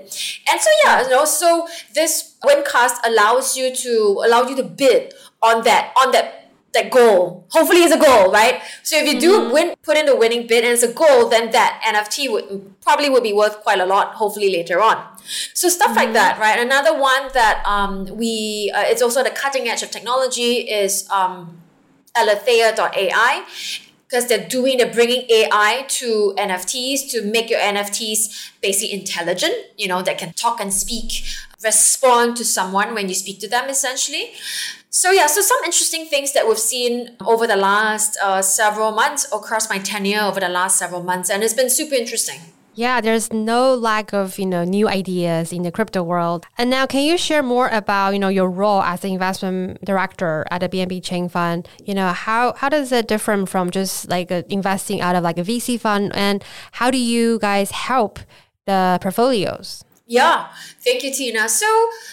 And 0.49 0.61
so 0.61 0.69
yeah, 0.85 1.03
you 1.03 1.09
know, 1.09 1.25
so 1.25 1.67
this 1.93 2.35
Windcast 2.43 2.99
allows 3.05 3.57
you 3.57 3.75
to 3.75 4.23
allow 4.25 4.43
you 4.47 4.55
to 4.55 4.63
bid 4.63 5.13
on 5.41 5.63
that 5.65 5.93
on 6.01 6.13
that 6.13 6.42
that 6.73 6.91
goal. 6.91 7.45
Hopefully, 7.49 7.79
it's 7.79 7.93
a 7.93 7.99
goal, 7.99 8.31
right? 8.31 8.61
So 8.83 8.97
if 8.97 9.11
you 9.11 9.19
do 9.19 9.39
mm-hmm. 9.39 9.53
win, 9.53 9.75
put 9.83 9.97
in 9.97 10.05
the 10.05 10.15
winning 10.15 10.47
bid 10.47 10.63
and 10.63 10.73
it's 10.73 10.83
a 10.83 10.91
goal, 10.91 11.29
then 11.29 11.51
that 11.51 11.81
NFT 11.85 12.31
would 12.31 12.81
probably 12.81 13.09
would 13.09 13.23
be 13.23 13.33
worth 13.33 13.61
quite 13.61 13.79
a 13.79 13.85
lot. 13.85 14.15
Hopefully 14.15 14.49
later 14.49 14.81
on. 14.81 15.03
So 15.53 15.69
stuff 15.69 15.89
mm-hmm. 15.89 15.97
like 15.97 16.13
that, 16.13 16.39
right? 16.39 16.59
Another 16.59 16.99
one 16.99 17.29
that 17.33 17.63
um, 17.65 18.05
we 18.17 18.71
uh, 18.75 18.83
it's 18.85 19.01
also 19.01 19.23
the 19.23 19.31
cutting 19.31 19.67
edge 19.67 19.83
of 19.83 19.91
technology 19.91 20.69
is 20.69 21.09
um, 21.09 21.59
Alethea.ai 22.17 23.45
because 24.13 24.27
they're 24.27 24.47
doing 24.47 24.77
they're 24.77 24.93
bringing 24.93 25.25
AI 25.29 25.85
to 25.87 26.35
NFTs 26.37 27.09
to 27.09 27.23
make 27.23 27.49
your 27.49 27.59
NFTs 27.59 28.51
basically 28.61 28.93
intelligent. 28.93 29.55
You 29.77 29.87
know 29.87 30.01
that 30.03 30.17
can 30.17 30.33
talk 30.33 30.59
and 30.59 30.71
speak, 30.71 31.23
respond 31.63 32.37
to 32.37 32.45
someone 32.45 32.93
when 32.93 33.09
you 33.09 33.15
speak 33.15 33.39
to 33.39 33.49
them, 33.49 33.69
essentially. 33.69 34.33
So 34.95 35.09
yeah, 35.09 35.25
so 35.25 35.41
some 35.41 35.57
interesting 35.65 36.05
things 36.05 36.33
that 36.33 36.47
we've 36.47 36.59
seen 36.59 37.17
over 37.25 37.47
the 37.47 37.55
last 37.55 38.15
uh, 38.21 38.43
several 38.43 38.91
months 38.91 39.25
across 39.33 39.67
my 39.67 39.79
tenure 39.79 40.21
over 40.21 40.39
the 40.39 40.49
last 40.49 40.77
several 40.77 41.01
months, 41.01 41.31
and 41.31 41.41
it's 41.41 41.55
been 41.55 41.71
super 41.71 41.95
interesting. 41.95 42.39
Yeah, 42.75 43.01
there's 43.01 43.33
no 43.33 43.73
lack 43.73 44.13
of 44.13 44.37
you 44.37 44.45
know 44.45 44.63
new 44.63 44.87
ideas 44.87 45.51
in 45.51 45.63
the 45.63 45.71
crypto 45.71 46.03
world. 46.03 46.45
And 46.59 46.69
now, 46.69 46.85
can 46.85 47.01
you 47.01 47.17
share 47.17 47.41
more 47.41 47.69
about 47.69 48.13
you 48.13 48.19
know 48.19 48.29
your 48.29 48.51
role 48.51 48.83
as 48.83 48.99
the 48.99 49.07
investment 49.07 49.83
director 49.83 50.45
at 50.51 50.59
the 50.59 50.69
BNB 50.69 51.03
Chain 51.03 51.27
Fund? 51.27 51.67
You 51.83 51.95
know 51.95 52.09
how 52.09 52.53
how 52.53 52.69
does 52.69 52.91
it 52.91 53.07
differ 53.07 53.47
from 53.47 53.71
just 53.71 54.07
like 54.09 54.31
uh, 54.31 54.43
investing 54.47 55.01
out 55.01 55.15
of 55.15 55.23
like 55.23 55.39
a 55.39 55.43
VC 55.43 55.79
fund, 55.79 56.11
and 56.13 56.43
how 56.73 56.91
do 56.91 56.99
you 56.99 57.39
guys 57.39 57.71
help 57.71 58.19
the 58.67 58.99
portfolios? 59.01 59.83
Yeah, 60.05 60.49
thank 60.85 61.01
you, 61.01 61.11
Tina. 61.11 61.49
So 61.49 61.65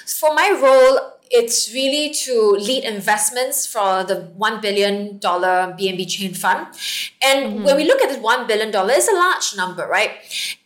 for 0.07 0.35
my 0.35 0.49
role 0.51 1.20
it's 1.31 1.73
really 1.73 2.13
to 2.13 2.51
lead 2.59 2.83
investments 2.83 3.65
for 3.65 4.03
the 4.03 4.33
$1 4.37 4.61
billion 4.61 5.21
BNB 5.21 6.09
chain 6.09 6.35
fund. 6.35 6.67
And 7.23 7.47
mm-hmm. 7.47 7.65
when 7.65 7.77
we 7.77 7.85
look 7.85 8.03
at 8.03 8.09
this 8.09 8.19
$1 8.19 8.49
billion, 8.49 8.71
it's 8.75 9.09
a 9.09 9.15
large 9.15 9.57
number, 9.57 9.87
right? 9.87 10.11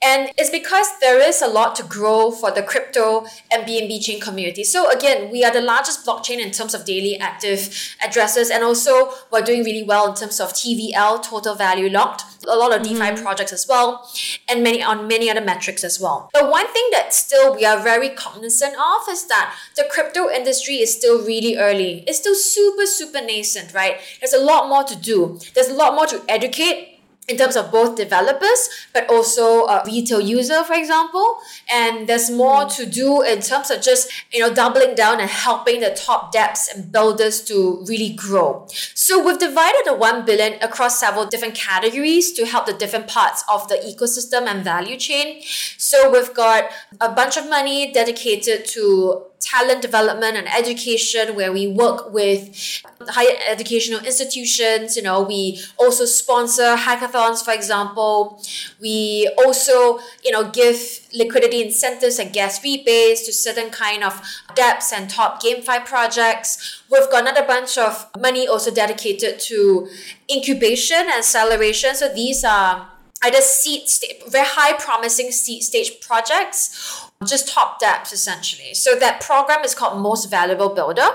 And 0.03 0.31
it's 0.39 0.49
because 0.49 0.87
there 1.01 1.21
is 1.21 1.43
a 1.43 1.49
lot 1.49 1.77
to 1.77 1.83
grow 1.83 2.31
for 2.31 2.51
the 2.51 2.63
crypto 2.63 3.27
and 3.53 3.67
BNB 3.67 4.03
chain 4.03 4.21
community. 4.21 4.65
So 4.65 4.91
again, 4.91 5.31
we 5.31 5.45
are 5.45 5.53
the 5.53 5.61
largest 5.61 6.07
blockchain 6.07 6.39
in 6.39 6.51
terms 6.51 6.73
of 6.73 6.87
daily 6.87 7.19
active 7.19 7.97
addresses. 8.03 8.51
And 8.51 8.65
also 8.65 9.11
we're 9.31 9.43
doing 9.43 9.65
really 9.65 9.83
well 9.83 10.09
in 10.09 10.15
terms 10.15 10.41
of 10.41 10.55
TVL, 10.55 11.23
total 11.23 11.55
value 11.55 11.91
locked, 11.91 12.23
a 12.49 12.57
lot 12.57 12.75
of 12.75 12.83
DeFi 12.83 13.01
mm-hmm. 13.01 13.23
projects 13.23 13.53
as 13.53 13.67
well, 13.69 14.09
and 14.49 14.63
many 14.63 14.83
on 14.83 15.09
many 15.09 15.31
other 15.31 15.41
metrics 15.41 15.85
as 15.85 16.01
well. 16.01 16.31
But 16.33 16.51
one 16.51 16.67
thing 16.69 16.89
that 16.93 17.13
still 17.15 17.55
we 17.55 17.65
are 17.65 17.83
very 17.83 18.11
cognizant 18.11 18.75
of 18.75 19.09
is 19.09 19.27
that 19.27 19.55
the 19.77 19.85
crypto 19.91 20.29
industry 20.31 20.54
industry 20.55 20.77
is 20.77 20.95
still 20.95 21.25
really 21.25 21.57
early. 21.57 22.05
It's 22.07 22.19
still 22.19 22.35
super, 22.35 22.87
super 22.87 23.21
nascent, 23.21 23.75
right? 23.75 23.99
There's 24.21 24.33
a 24.33 24.41
lot 24.41 24.69
more 24.69 24.85
to 24.85 24.97
do. 24.97 25.39
There's 25.55 25.69
a 25.69 25.75
lot 25.75 25.95
more 25.95 26.07
to 26.07 26.23
educate 26.29 26.95
in 27.27 27.39
terms 27.39 27.57
of 27.57 27.71
both 27.73 27.97
developers 27.97 28.69
but 28.93 29.09
also 29.09 29.65
a 29.65 29.83
retail 29.87 30.21
user 30.21 30.63
for 30.63 30.75
example 30.75 31.39
and 31.73 32.07
there's 32.07 32.31
more 32.31 32.65
hmm. 32.65 32.69
to 32.69 32.85
do 32.85 33.23
in 33.23 33.41
terms 33.41 33.71
of 33.71 33.81
just 33.81 34.13
you 34.31 34.41
know 34.41 34.53
doubling 34.53 34.95
down 34.95 35.21
and 35.21 35.31
helping 35.31 35.81
the 35.81 35.91
top 35.91 36.35
dapps 36.35 36.69
and 36.75 36.93
builders 36.93 37.43
to 37.43 37.83
really 37.89 38.11
grow 38.11 38.67
so 38.69 39.25
we've 39.25 39.39
divided 39.39 39.81
the 39.87 39.95
1 39.95 40.27
billion 40.27 40.63
across 40.63 41.01
several 41.01 41.25
different 41.25 41.55
categories 41.55 42.31
to 42.33 42.45
help 42.45 42.67
the 42.67 42.75
different 42.75 43.09
parts 43.09 43.43
of 43.51 43.67
the 43.69 43.77
ecosystem 43.77 44.47
and 44.47 44.63
value 44.63 44.99
chain 44.99 45.41
so 45.79 46.11
we've 46.11 46.35
got 46.35 46.71
a 47.01 47.11
bunch 47.11 47.39
of 47.39 47.49
money 47.49 47.91
dedicated 47.91 48.67
to 48.67 49.25
talent 49.41 49.83
development 49.83 50.37
and 50.37 50.49
education 50.49 51.37
where 51.37 51.53
we 51.53 51.67
work 51.67 52.13
with 52.13 52.83
higher 53.09 53.37
educational 53.49 54.01
institutions 54.01 54.97
you 54.97 55.03
know 55.03 55.21
we 55.23 55.61
also 55.79 56.05
sponsor 56.05 56.77
hackathons 56.77 57.45
for 57.45 57.53
example. 57.53 58.43
We 58.81 59.31
also 59.39 59.99
you 60.25 60.31
know 60.31 60.51
give 60.51 61.01
liquidity 61.15 61.63
incentives 61.63 62.19
and 62.19 62.33
gas 62.33 62.63
rebates 62.63 63.27
to 63.27 63.33
certain 63.33 63.71
kind 63.71 64.03
of 64.03 64.21
dapps 64.55 64.93
and 64.93 65.09
top 65.09 65.43
GameFi 65.43 65.85
projects. 65.85 66.83
We've 66.91 67.11
got 67.11 67.23
another 67.23 67.47
bunch 67.47 67.79
of 67.79 68.09
money 68.19 68.49
also 68.49 68.71
dedicated 68.71 69.39
to 69.41 69.89
incubation 70.31 70.99
and 70.99 71.19
acceleration. 71.19 71.95
So 71.95 72.13
these 72.13 72.45
are 72.45 72.89
either 73.23 73.41
seed 73.41 73.89
st- 73.89 74.31
very 74.31 74.47
high 74.47 74.75
promising 74.75 75.31
seed 75.31 75.63
stage 75.63 76.01
projects 76.01 77.04
just 77.27 77.49
top 77.49 77.81
dapps 77.81 78.13
essentially. 78.13 78.75
So 78.75 78.95
that 78.97 79.21
program 79.21 79.65
is 79.65 79.75
called 79.75 80.01
Most 80.01 80.31
Valuable 80.31 80.69
Builder 80.69 81.09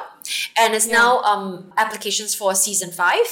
and 0.57 0.73
is 0.73 0.87
yeah. 0.87 0.93
now 0.93 1.19
um, 1.21 1.71
applications 1.77 2.35
for 2.35 2.53
season 2.55 2.91
five. 2.91 3.27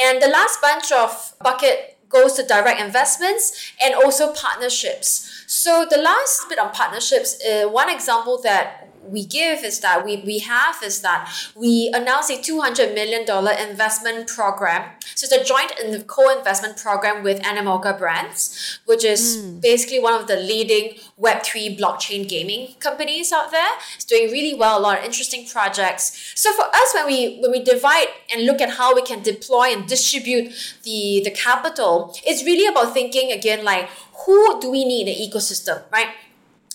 And 0.00 0.22
the 0.22 0.28
last 0.28 0.60
bunch 0.60 0.92
of 0.92 1.34
bucket 1.42 1.98
goes 2.08 2.34
to 2.34 2.44
direct 2.44 2.80
investments 2.80 3.72
and 3.82 3.94
also 3.94 4.32
partnerships. 4.32 5.44
So 5.46 5.86
the 5.88 5.98
last 5.98 6.48
bit 6.48 6.58
on 6.58 6.70
partnerships, 6.72 7.42
uh, 7.44 7.68
one 7.68 7.90
example 7.90 8.40
that 8.42 8.83
we 9.06 9.24
give 9.24 9.64
is 9.64 9.80
that 9.80 10.04
we, 10.04 10.16
we 10.18 10.38
have 10.40 10.76
is 10.82 11.00
that 11.02 11.30
we 11.54 11.90
announced 11.94 12.30
a 12.30 12.34
$200 12.34 12.94
million 12.94 13.22
investment 13.70 14.28
program. 14.28 14.90
So 15.14 15.26
it's 15.26 15.32
a 15.32 15.44
joint 15.44 15.72
and 15.82 16.06
co-investment 16.06 16.76
program 16.76 17.22
with 17.22 17.40
Animoca 17.42 17.98
Brands, 17.98 18.80
which 18.86 19.04
is 19.04 19.38
mm. 19.38 19.60
basically 19.60 20.00
one 20.00 20.14
of 20.14 20.26
the 20.26 20.36
leading 20.36 20.98
Web3 21.20 21.78
blockchain 21.78 22.28
gaming 22.28 22.74
companies 22.80 23.32
out 23.32 23.50
there. 23.50 23.72
It's 23.94 24.04
doing 24.04 24.30
really 24.30 24.58
well, 24.58 24.78
a 24.78 24.80
lot 24.80 24.98
of 24.98 25.04
interesting 25.04 25.46
projects. 25.46 26.32
So 26.34 26.52
for 26.52 26.64
us, 26.64 26.94
when 26.94 27.06
we 27.06 27.38
when 27.40 27.50
we 27.50 27.62
divide 27.62 28.08
and 28.32 28.46
look 28.46 28.60
at 28.60 28.70
how 28.70 28.94
we 28.94 29.02
can 29.02 29.22
deploy 29.22 29.72
and 29.72 29.86
distribute 29.86 30.52
the, 30.82 31.22
the 31.24 31.30
capital, 31.30 32.16
it's 32.26 32.44
really 32.44 32.66
about 32.66 32.92
thinking 32.92 33.32
again 33.32 33.64
like 33.64 33.88
who 34.26 34.60
do 34.60 34.70
we 34.70 34.84
need 34.84 35.08
in 35.08 35.14
the 35.14 35.28
ecosystem, 35.28 35.82
right? 35.90 36.08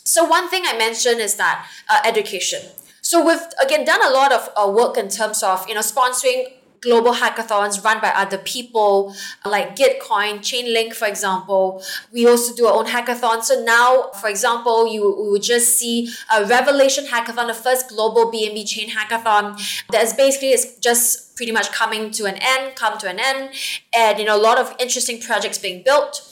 So 0.03 0.24
one 0.25 0.50
thing 0.50 0.63
I 0.65 0.77
mentioned 0.77 1.20
is 1.20 1.36
that 1.36 1.68
uh, 1.89 2.01
education. 2.06 2.62
So 3.01 3.25
we've 3.25 3.41
again 3.63 3.86
done 3.86 4.03
a 4.03 4.12
lot 4.12 4.32
of 4.32 4.50
uh, 4.56 4.70
work 4.70 4.98
in 4.98 5.10
terms 5.10 5.44
of 5.44 5.68
you 5.68 5.74
know 5.74 5.82
sponsoring 5.82 6.53
global 6.82 7.13
hackathons 7.13 7.84
run 7.84 8.00
by 8.00 8.10
other 8.10 8.38
people 8.38 9.13
like 9.46 9.75
Gitcoin, 9.75 10.39
Chainlink, 10.39 10.94
for 10.94 11.08
example. 11.08 11.84
We 12.12 12.27
also 12.27 12.56
do 12.56 12.68
our 12.68 12.74
own 12.74 12.86
hackathon. 12.86 13.44
So 13.44 13.63
now, 13.63 14.12
for 14.20 14.29
example, 14.29 14.88
you 14.88 15.15
we 15.22 15.29
would 15.32 15.44
just 15.44 15.77
see 15.77 16.10
a 16.34 16.46
Revelation 16.46 17.06
hackathon, 17.06 17.48
the 17.48 17.53
first 17.53 17.89
global 17.89 18.32
BNB 18.32 18.68
chain 18.68 18.89
hackathon. 18.89 19.60
That's 19.91 20.13
basically 20.13 20.51
is 20.51 20.77
just 20.79 21.36
pretty 21.36 21.51
much 21.51 21.72
coming 21.72 22.12
to 22.12 22.25
an 22.25 22.36
end, 22.41 22.75
come 22.75 22.98
to 23.00 23.10
an 23.10 23.20
end, 23.20 23.51
and 23.94 24.20
you 24.20 24.25
know 24.25 24.36
a 24.36 24.41
lot 24.41 24.58
of 24.58 24.75
interesting 24.79 25.20
projects 25.20 25.58
being 25.58 25.84
built. 25.84 26.28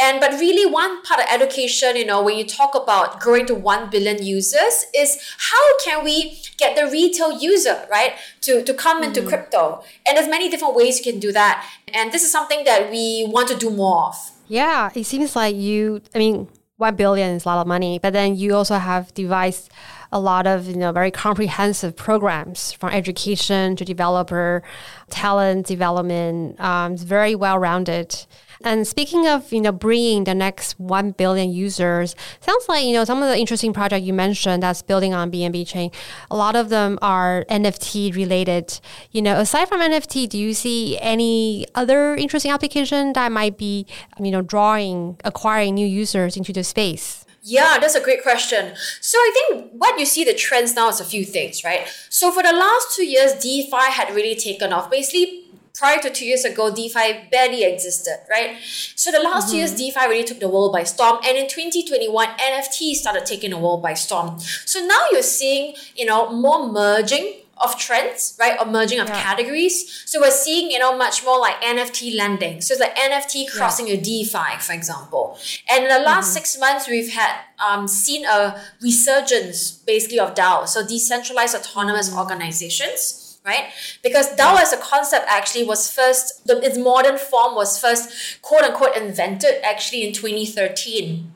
And 0.00 0.20
but 0.20 0.32
really 0.32 0.70
one 0.70 1.02
part 1.02 1.20
of 1.20 1.26
education, 1.30 1.96
you 1.96 2.04
know, 2.04 2.22
when 2.22 2.36
you 2.36 2.46
talk 2.46 2.74
about 2.74 3.20
growing 3.20 3.46
to 3.46 3.54
1 3.54 3.90
billion 3.90 4.22
users 4.22 4.86
is 4.94 5.18
how 5.38 5.78
can 5.84 6.04
we 6.04 6.38
get 6.56 6.76
the 6.76 6.90
retail 6.90 7.38
user, 7.38 7.86
right, 7.90 8.14
to, 8.42 8.62
to 8.62 8.74
come 8.74 8.98
mm-hmm. 9.02 9.14
into 9.14 9.22
crypto? 9.22 9.82
And 10.06 10.16
there's 10.16 10.28
many 10.28 10.48
different 10.48 10.74
ways 10.74 10.98
you 10.98 11.12
can 11.12 11.20
do 11.20 11.32
that. 11.32 11.66
And 11.92 12.12
this 12.12 12.22
is 12.22 12.32
something 12.32 12.64
that 12.64 12.90
we 12.90 13.26
want 13.28 13.48
to 13.48 13.56
do 13.56 13.70
more 13.70 14.06
of. 14.06 14.30
Yeah, 14.48 14.90
it 14.94 15.04
seems 15.04 15.36
like 15.36 15.56
you, 15.56 16.02
I 16.14 16.18
mean, 16.18 16.48
1 16.76 16.96
billion 16.96 17.36
is 17.36 17.44
a 17.44 17.48
lot 17.48 17.60
of 17.60 17.66
money, 17.66 17.98
but 17.98 18.12
then 18.12 18.36
you 18.36 18.54
also 18.54 18.76
have 18.76 19.14
devised 19.14 19.70
a 20.12 20.20
lot 20.20 20.46
of 20.46 20.66
you 20.68 20.76
know 20.76 20.92
very 20.92 21.10
comprehensive 21.10 21.96
programs 21.96 22.72
from 22.72 22.90
education 22.90 23.74
to 23.76 23.84
developer 23.84 24.62
talent 25.08 25.66
development 25.66 26.60
um, 26.60 26.92
it's 26.92 27.02
very 27.02 27.34
well 27.34 27.58
rounded 27.58 28.26
and 28.64 28.86
speaking 28.86 29.26
of, 29.26 29.52
you 29.52 29.60
know, 29.60 29.72
bringing 29.72 30.24
the 30.24 30.34
next 30.34 30.78
1 30.78 31.12
billion 31.12 31.52
users, 31.52 32.14
sounds 32.40 32.68
like, 32.68 32.84
you 32.84 32.92
know, 32.92 33.04
some 33.04 33.22
of 33.22 33.28
the 33.28 33.38
interesting 33.38 33.72
projects 33.72 34.04
you 34.04 34.12
mentioned 34.12 34.62
that's 34.62 34.82
building 34.82 35.14
on 35.14 35.30
BNB 35.30 35.66
chain, 35.66 35.90
a 36.30 36.36
lot 36.36 36.56
of 36.56 36.68
them 36.68 36.98
are 37.02 37.44
NFT 37.48 38.14
related. 38.14 38.80
You 39.10 39.22
know, 39.22 39.38
aside 39.40 39.68
from 39.68 39.80
NFT, 39.80 40.28
do 40.28 40.38
you 40.38 40.54
see 40.54 40.98
any 41.00 41.66
other 41.74 42.14
interesting 42.16 42.50
application 42.50 43.12
that 43.14 43.32
might 43.32 43.58
be, 43.58 43.86
you 44.20 44.30
know, 44.30 44.42
drawing, 44.42 45.18
acquiring 45.24 45.74
new 45.74 45.86
users 45.86 46.36
into 46.36 46.52
the 46.52 46.64
space? 46.64 47.24
Yeah, 47.44 47.78
that's 47.80 47.96
a 47.96 48.00
great 48.00 48.22
question. 48.22 48.72
So 49.00 49.18
I 49.18 49.30
think 49.34 49.72
what 49.72 49.98
you 49.98 50.06
see 50.06 50.22
the 50.22 50.32
trends 50.32 50.76
now 50.76 50.88
is 50.90 51.00
a 51.00 51.04
few 51.04 51.24
things, 51.24 51.64
right? 51.64 51.88
So 52.08 52.30
for 52.30 52.40
the 52.40 52.52
last 52.52 52.94
two 52.94 53.04
years, 53.04 53.32
DeFi 53.34 53.90
had 53.90 54.14
really 54.14 54.36
taken 54.36 54.72
off. 54.72 54.88
Basically, 54.88 55.41
prior 55.74 55.98
to 56.00 56.10
two 56.10 56.26
years 56.26 56.44
ago, 56.44 56.74
DeFi 56.74 57.28
barely 57.30 57.64
existed, 57.64 58.18
right? 58.28 58.56
So 58.96 59.10
the 59.10 59.20
last 59.20 59.46
mm-hmm. 59.46 59.52
two 59.52 59.58
years, 59.58 59.74
DeFi 59.74 60.06
really 60.08 60.24
took 60.24 60.40
the 60.40 60.48
world 60.48 60.72
by 60.72 60.84
storm. 60.84 61.18
And 61.24 61.36
in 61.36 61.48
2021, 61.48 62.28
NFT 62.28 62.94
started 62.94 63.26
taking 63.26 63.50
the 63.50 63.58
world 63.58 63.82
by 63.82 63.94
storm. 63.94 64.38
So 64.38 64.84
now 64.84 65.06
you're 65.10 65.22
seeing, 65.22 65.74
you 65.96 66.04
know, 66.04 66.32
more 66.32 66.70
merging 66.70 67.38
of 67.62 67.78
trends, 67.78 68.36
right? 68.40 68.58
Or 68.58 68.66
merging 68.66 68.98
of 68.98 69.08
yeah. 69.08 69.22
categories. 69.22 70.02
So 70.06 70.20
we're 70.20 70.30
seeing, 70.30 70.70
you 70.70 70.78
know, 70.78 70.96
much 70.96 71.24
more 71.24 71.38
like 71.38 71.60
NFT 71.62 72.16
lending. 72.16 72.60
So 72.60 72.72
it's 72.72 72.80
like 72.80 72.96
NFT 72.96 73.50
crossing 73.50 73.86
yeah. 73.86 73.94
your 73.94 74.02
DeFi, 74.02 74.58
for 74.60 74.72
example. 74.72 75.38
And 75.70 75.84
in 75.84 75.88
the 75.88 76.00
last 76.00 76.26
mm-hmm. 76.26 76.34
six 76.34 76.58
months, 76.58 76.88
we've 76.88 77.12
had 77.12 77.40
um, 77.64 77.86
seen 77.86 78.24
a 78.26 78.60
resurgence 78.82 79.70
basically 79.70 80.18
of 80.18 80.34
DAO, 80.34 80.66
so 80.66 80.86
decentralized 80.86 81.54
autonomous 81.54 82.10
mm-hmm. 82.10 82.18
organizations 82.18 83.21
right? 83.44 83.70
Because 84.02 84.34
DAO 84.36 84.60
as 84.60 84.72
a 84.72 84.76
concept 84.76 85.26
actually 85.28 85.64
was 85.64 85.90
first, 85.90 86.46
the, 86.46 86.60
its 86.60 86.78
modern 86.78 87.18
form 87.18 87.54
was 87.54 87.78
first 87.78 88.40
quote 88.42 88.62
unquote 88.62 88.96
invented 88.96 89.54
actually 89.64 90.04
in 90.06 90.12
2013 90.12 91.32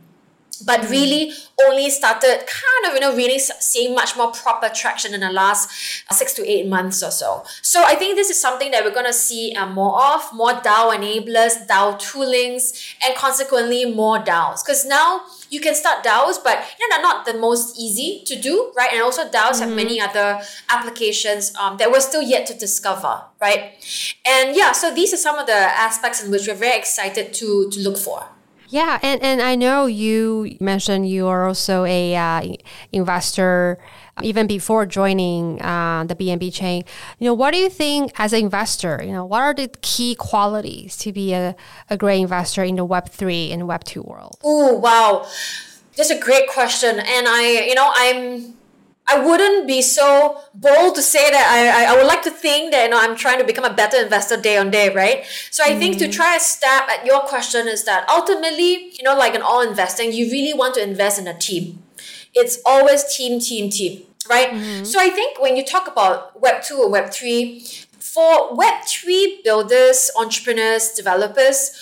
but 0.64 0.80
mm. 0.80 0.90
really 0.90 1.32
only 1.66 1.90
started 1.90 2.44
kind 2.46 2.88
of 2.88 2.94
you 2.94 3.00
know 3.00 3.14
really 3.14 3.38
seeing 3.38 3.94
much 3.94 4.16
more 4.16 4.30
proper 4.30 4.68
traction 4.68 5.12
in 5.12 5.20
the 5.20 5.30
last 5.30 5.70
six 6.12 6.32
to 6.34 6.46
eight 6.48 6.66
months 6.66 7.02
or 7.02 7.10
so 7.10 7.44
so 7.62 7.82
i 7.84 7.94
think 7.94 8.16
this 8.16 8.30
is 8.30 8.40
something 8.40 8.70
that 8.70 8.84
we're 8.84 8.94
going 8.94 9.06
to 9.06 9.12
see 9.12 9.54
uh, 9.54 9.66
more 9.66 10.00
of 10.02 10.22
more 10.32 10.52
dao 10.52 10.94
enablers 10.96 11.66
dao 11.66 11.98
toolings 12.00 12.94
and 13.04 13.14
consequently 13.16 13.84
more 13.84 14.18
daos 14.18 14.62
because 14.62 14.84
now 14.84 15.20
you 15.50 15.60
can 15.60 15.74
start 15.74 16.04
daos 16.04 16.38
but 16.42 16.58
you 16.78 16.88
know 16.88 16.96
they're 16.96 17.02
not 17.02 17.26
the 17.26 17.34
most 17.34 17.78
easy 17.78 18.22
to 18.26 18.34
do 18.40 18.72
right? 18.76 18.92
And 18.92 19.02
also 19.02 19.28
daos 19.28 19.60
mm-hmm. 19.60 19.68
have 19.68 19.76
many 19.76 20.00
other 20.00 20.40
applications 20.70 21.54
um, 21.56 21.76
that 21.78 21.90
we're 21.90 22.00
still 22.00 22.22
yet 22.22 22.46
to 22.46 22.54
discover 22.54 23.22
right? 23.40 23.74
And 24.26 24.56
yeah 24.56 24.72
so 24.72 24.94
these 24.94 25.12
are 25.12 25.18
some 25.18 25.38
of 25.38 25.46
the 25.46 25.60
aspects 25.86 26.22
in 26.22 26.30
which 26.30 26.46
we're 26.46 26.54
very 26.54 26.78
excited 26.78 27.32
to 27.34 27.70
to 27.70 27.80
look 27.80 27.98
for. 27.98 28.26
Yeah, 28.68 28.98
and, 29.02 29.22
and 29.22 29.40
I 29.40 29.54
know 29.54 29.86
you 29.86 30.56
mentioned 30.60 31.08
you 31.08 31.28
are 31.28 31.46
also 31.46 31.84
a 31.84 32.16
uh, 32.16 32.42
investor 32.92 33.78
even 34.22 34.46
before 34.46 34.86
joining 34.86 35.60
uh, 35.62 36.04
the 36.04 36.14
BNB 36.14 36.52
chain. 36.52 36.84
You 37.18 37.26
know, 37.26 37.34
what 37.34 37.52
do 37.52 37.58
you 37.58 37.68
think 37.68 38.12
as 38.18 38.32
an 38.32 38.40
investor? 38.40 39.00
You 39.04 39.12
know, 39.12 39.24
what 39.24 39.42
are 39.42 39.54
the 39.54 39.68
key 39.82 40.14
qualities 40.14 40.96
to 40.98 41.12
be 41.12 41.32
a, 41.34 41.54
a 41.90 41.96
great 41.96 42.20
investor 42.20 42.64
in 42.64 42.76
the 42.76 42.84
Web 42.84 43.08
three 43.08 43.52
and 43.52 43.66
Web 43.66 43.84
two 43.84 44.02
world? 44.02 44.38
Oh 44.42 44.74
wow, 44.74 45.26
that's 45.96 46.10
a 46.10 46.18
great 46.18 46.48
question, 46.48 46.98
and 46.98 47.28
I, 47.28 47.66
you 47.68 47.74
know, 47.74 47.90
I'm 47.94 48.56
I 49.08 49.24
wouldn't 49.24 49.68
be 49.68 49.82
so 49.82 50.40
bold 50.52 50.96
to 50.96 51.02
say 51.02 51.30
that 51.30 51.46
I, 51.48 51.92
I, 51.92 51.96
would 51.96 52.08
like 52.08 52.22
to 52.22 52.30
think 52.30 52.72
that 52.72 52.84
you 52.84 52.90
know 52.90 53.00
I'm 53.00 53.14
trying 53.14 53.38
to 53.38 53.44
become 53.44 53.64
a 53.64 53.72
better 53.72 53.98
investor 53.98 54.36
day 54.36 54.56
on 54.56 54.70
day, 54.70 54.92
right? 54.92 55.24
So 55.50 55.62
I 55.62 55.70
mm 55.70 55.78
think 55.78 55.98
to 55.98 56.04
mm-hmm. 56.04 56.12
try 56.12 56.36
a 56.36 56.40
stab 56.40 56.88
at 56.88 57.04
your 57.04 57.20
question 57.20 57.68
is 57.68 57.84
that 57.84 58.08
ultimately, 58.08 58.90
you 58.96 59.04
know, 59.04 59.16
like 59.16 59.34
in 59.34 59.42
all 59.42 59.60
investing, 59.60 60.12
you 60.12 60.30
really 60.30 60.54
want 60.54 60.74
to 60.74 60.82
invest 60.82 61.20
in 61.20 61.28
a 61.28 61.38
team. 61.38 61.82
It's 62.34 62.58
always 62.64 63.04
team, 63.14 63.38
team, 63.40 63.70
team, 63.70 64.02
right? 64.28 64.50
mm 64.50 64.86
So 64.86 65.00
I 65.00 65.10
think 65.10 65.40
when 65.40 65.56
you 65.56 65.64
talk 65.64 65.86
about 65.88 66.40
Web 66.40 66.62
two 66.62 66.76
or 66.76 66.88
Web 66.90 67.12
three, 67.12 67.66
for 67.98 68.54
Web 68.54 68.84
three 68.86 69.40
builders, 69.44 70.10
entrepreneurs, 70.18 70.90
developers, 70.90 71.72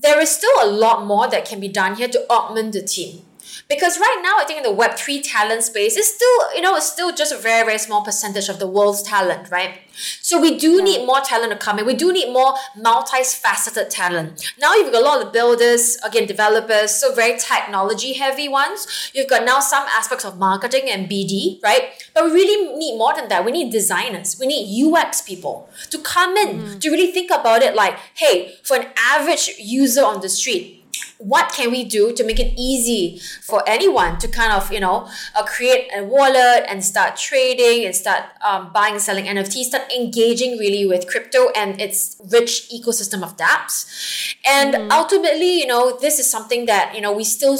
there 0.00 0.20
is 0.20 0.30
still 0.30 0.56
a 0.62 0.66
lot 0.66 1.06
more 1.06 1.28
that 1.28 1.44
can 1.44 1.60
be 1.60 1.68
done 1.68 1.96
here 1.96 2.08
to 2.08 2.20
augment 2.30 2.72
the 2.72 2.82
team 2.82 3.22
Because 3.68 3.98
right 3.98 4.20
now, 4.22 4.38
I 4.38 4.44
think 4.44 4.58
in 4.58 4.62
the 4.62 4.82
Web3 4.82 5.22
talent 5.24 5.62
space, 5.62 5.96
it's 5.96 6.14
still, 6.14 6.54
you 6.54 6.60
know, 6.60 6.76
it's 6.76 6.90
still 6.90 7.14
just 7.14 7.32
a 7.32 7.38
very, 7.38 7.64
very 7.64 7.78
small 7.78 8.04
percentage 8.04 8.48
of 8.48 8.58
the 8.58 8.66
world's 8.66 9.02
talent, 9.02 9.50
right? 9.50 9.78
So 10.20 10.40
we 10.40 10.58
do 10.58 10.82
need 10.82 11.06
more 11.06 11.20
talent 11.20 11.52
to 11.52 11.58
come 11.58 11.78
in. 11.78 11.86
We 11.86 11.94
do 11.94 12.12
need 12.12 12.32
more 12.32 12.54
multi-faceted 12.76 13.90
talent. 13.90 14.52
Now 14.60 14.74
you've 14.74 14.92
got 14.92 15.02
a 15.02 15.04
lot 15.04 15.24
of 15.24 15.32
builders, 15.32 15.96
again, 16.04 16.26
developers, 16.26 16.90
so 16.94 17.14
very 17.14 17.38
technology 17.38 18.14
heavy 18.14 18.48
ones. 18.48 19.10
You've 19.14 19.28
got 19.28 19.44
now 19.44 19.60
some 19.60 19.86
aspects 19.90 20.24
of 20.24 20.38
marketing 20.38 20.90
and 20.90 21.08
BD, 21.08 21.62
right? 21.62 21.90
But 22.12 22.24
we 22.24 22.32
really 22.32 22.76
need 22.76 22.98
more 22.98 23.14
than 23.14 23.28
that. 23.28 23.44
We 23.44 23.52
need 23.52 23.72
designers. 23.72 24.36
We 24.38 24.46
need 24.46 24.64
UX 24.84 25.22
people 25.22 25.70
to 25.90 25.98
come 25.98 26.36
in 26.36 26.60
mm. 26.60 26.80
to 26.80 26.90
really 26.90 27.12
think 27.12 27.30
about 27.30 27.62
it 27.62 27.74
like, 27.74 27.96
hey, 28.14 28.56
for 28.62 28.76
an 28.76 28.88
average 28.98 29.52
user 29.58 30.04
on 30.04 30.20
the 30.20 30.28
street, 30.28 30.83
what 31.18 31.52
can 31.52 31.70
we 31.70 31.84
do 31.84 32.12
to 32.12 32.24
make 32.24 32.40
it 32.40 32.52
easy 32.56 33.20
for 33.42 33.62
anyone 33.66 34.18
to 34.18 34.28
kind 34.28 34.52
of 34.52 34.72
you 34.72 34.80
know 34.80 35.08
uh, 35.34 35.44
create 35.44 35.88
a 35.96 36.02
wallet 36.04 36.64
and 36.68 36.84
start 36.84 37.16
trading 37.16 37.84
and 37.84 37.94
start 37.94 38.24
um, 38.44 38.72
buying 38.72 38.94
and 38.94 39.02
selling 39.02 39.24
nfts 39.26 39.64
start 39.64 39.90
engaging 39.92 40.58
really 40.58 40.86
with 40.86 41.06
crypto 41.06 41.50
and 41.56 41.80
its 41.80 42.20
rich 42.32 42.68
ecosystem 42.70 43.22
of 43.22 43.36
dapps 43.36 44.36
and 44.44 44.74
mm. 44.74 44.90
ultimately 44.90 45.60
you 45.60 45.66
know 45.66 45.96
this 46.00 46.18
is 46.18 46.30
something 46.30 46.66
that 46.66 46.94
you 46.94 47.00
know 47.00 47.12
we 47.12 47.24
still 47.24 47.58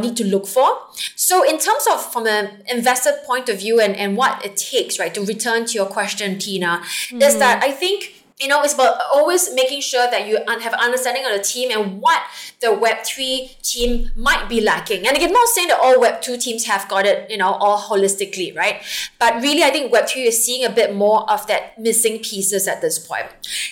need 0.00 0.16
to 0.16 0.24
look 0.24 0.46
for 0.46 0.78
so 1.14 1.42
in 1.42 1.58
terms 1.58 1.86
of 1.90 2.12
from 2.12 2.26
an 2.26 2.62
investor 2.68 3.12
point 3.26 3.48
of 3.48 3.58
view 3.58 3.80
and, 3.80 3.94
and 3.96 4.16
what 4.16 4.44
it 4.44 4.56
takes 4.56 4.98
right 4.98 5.12
to 5.14 5.22
return 5.24 5.66
to 5.66 5.74
your 5.74 5.86
question 5.86 6.38
tina 6.38 6.80
mm. 7.10 7.22
is 7.22 7.38
that 7.38 7.62
i 7.62 7.70
think 7.70 8.19
you 8.40 8.48
know, 8.48 8.62
it's 8.62 8.72
about 8.74 8.98
always 9.12 9.52
making 9.54 9.82
sure 9.82 10.10
that 10.10 10.26
you 10.26 10.38
have 10.46 10.72
understanding 10.74 11.24
of 11.26 11.32
the 11.36 11.42
team 11.42 11.70
and 11.70 12.00
what 12.00 12.22
the 12.60 12.68
Web3 12.68 13.60
team 13.62 14.10
might 14.16 14.48
be 14.48 14.60
lacking. 14.60 15.06
And 15.06 15.16
again, 15.16 15.32
not 15.32 15.48
saying 15.48 15.68
that 15.68 15.78
all 15.78 15.96
Web2 15.96 16.40
teams 16.40 16.64
have 16.64 16.88
got 16.88 17.04
it, 17.04 17.30
you 17.30 17.36
know, 17.36 17.52
all 17.52 17.78
holistically, 17.78 18.56
right? 18.56 18.82
But 19.18 19.42
really, 19.42 19.62
I 19.62 19.70
think 19.70 19.92
Web3 19.92 20.26
is 20.26 20.42
seeing 20.42 20.64
a 20.64 20.70
bit 20.70 20.94
more 20.94 21.30
of 21.30 21.46
that 21.48 21.78
missing 21.78 22.20
pieces 22.20 22.66
at 22.66 22.80
this 22.80 22.98
point. 22.98 23.26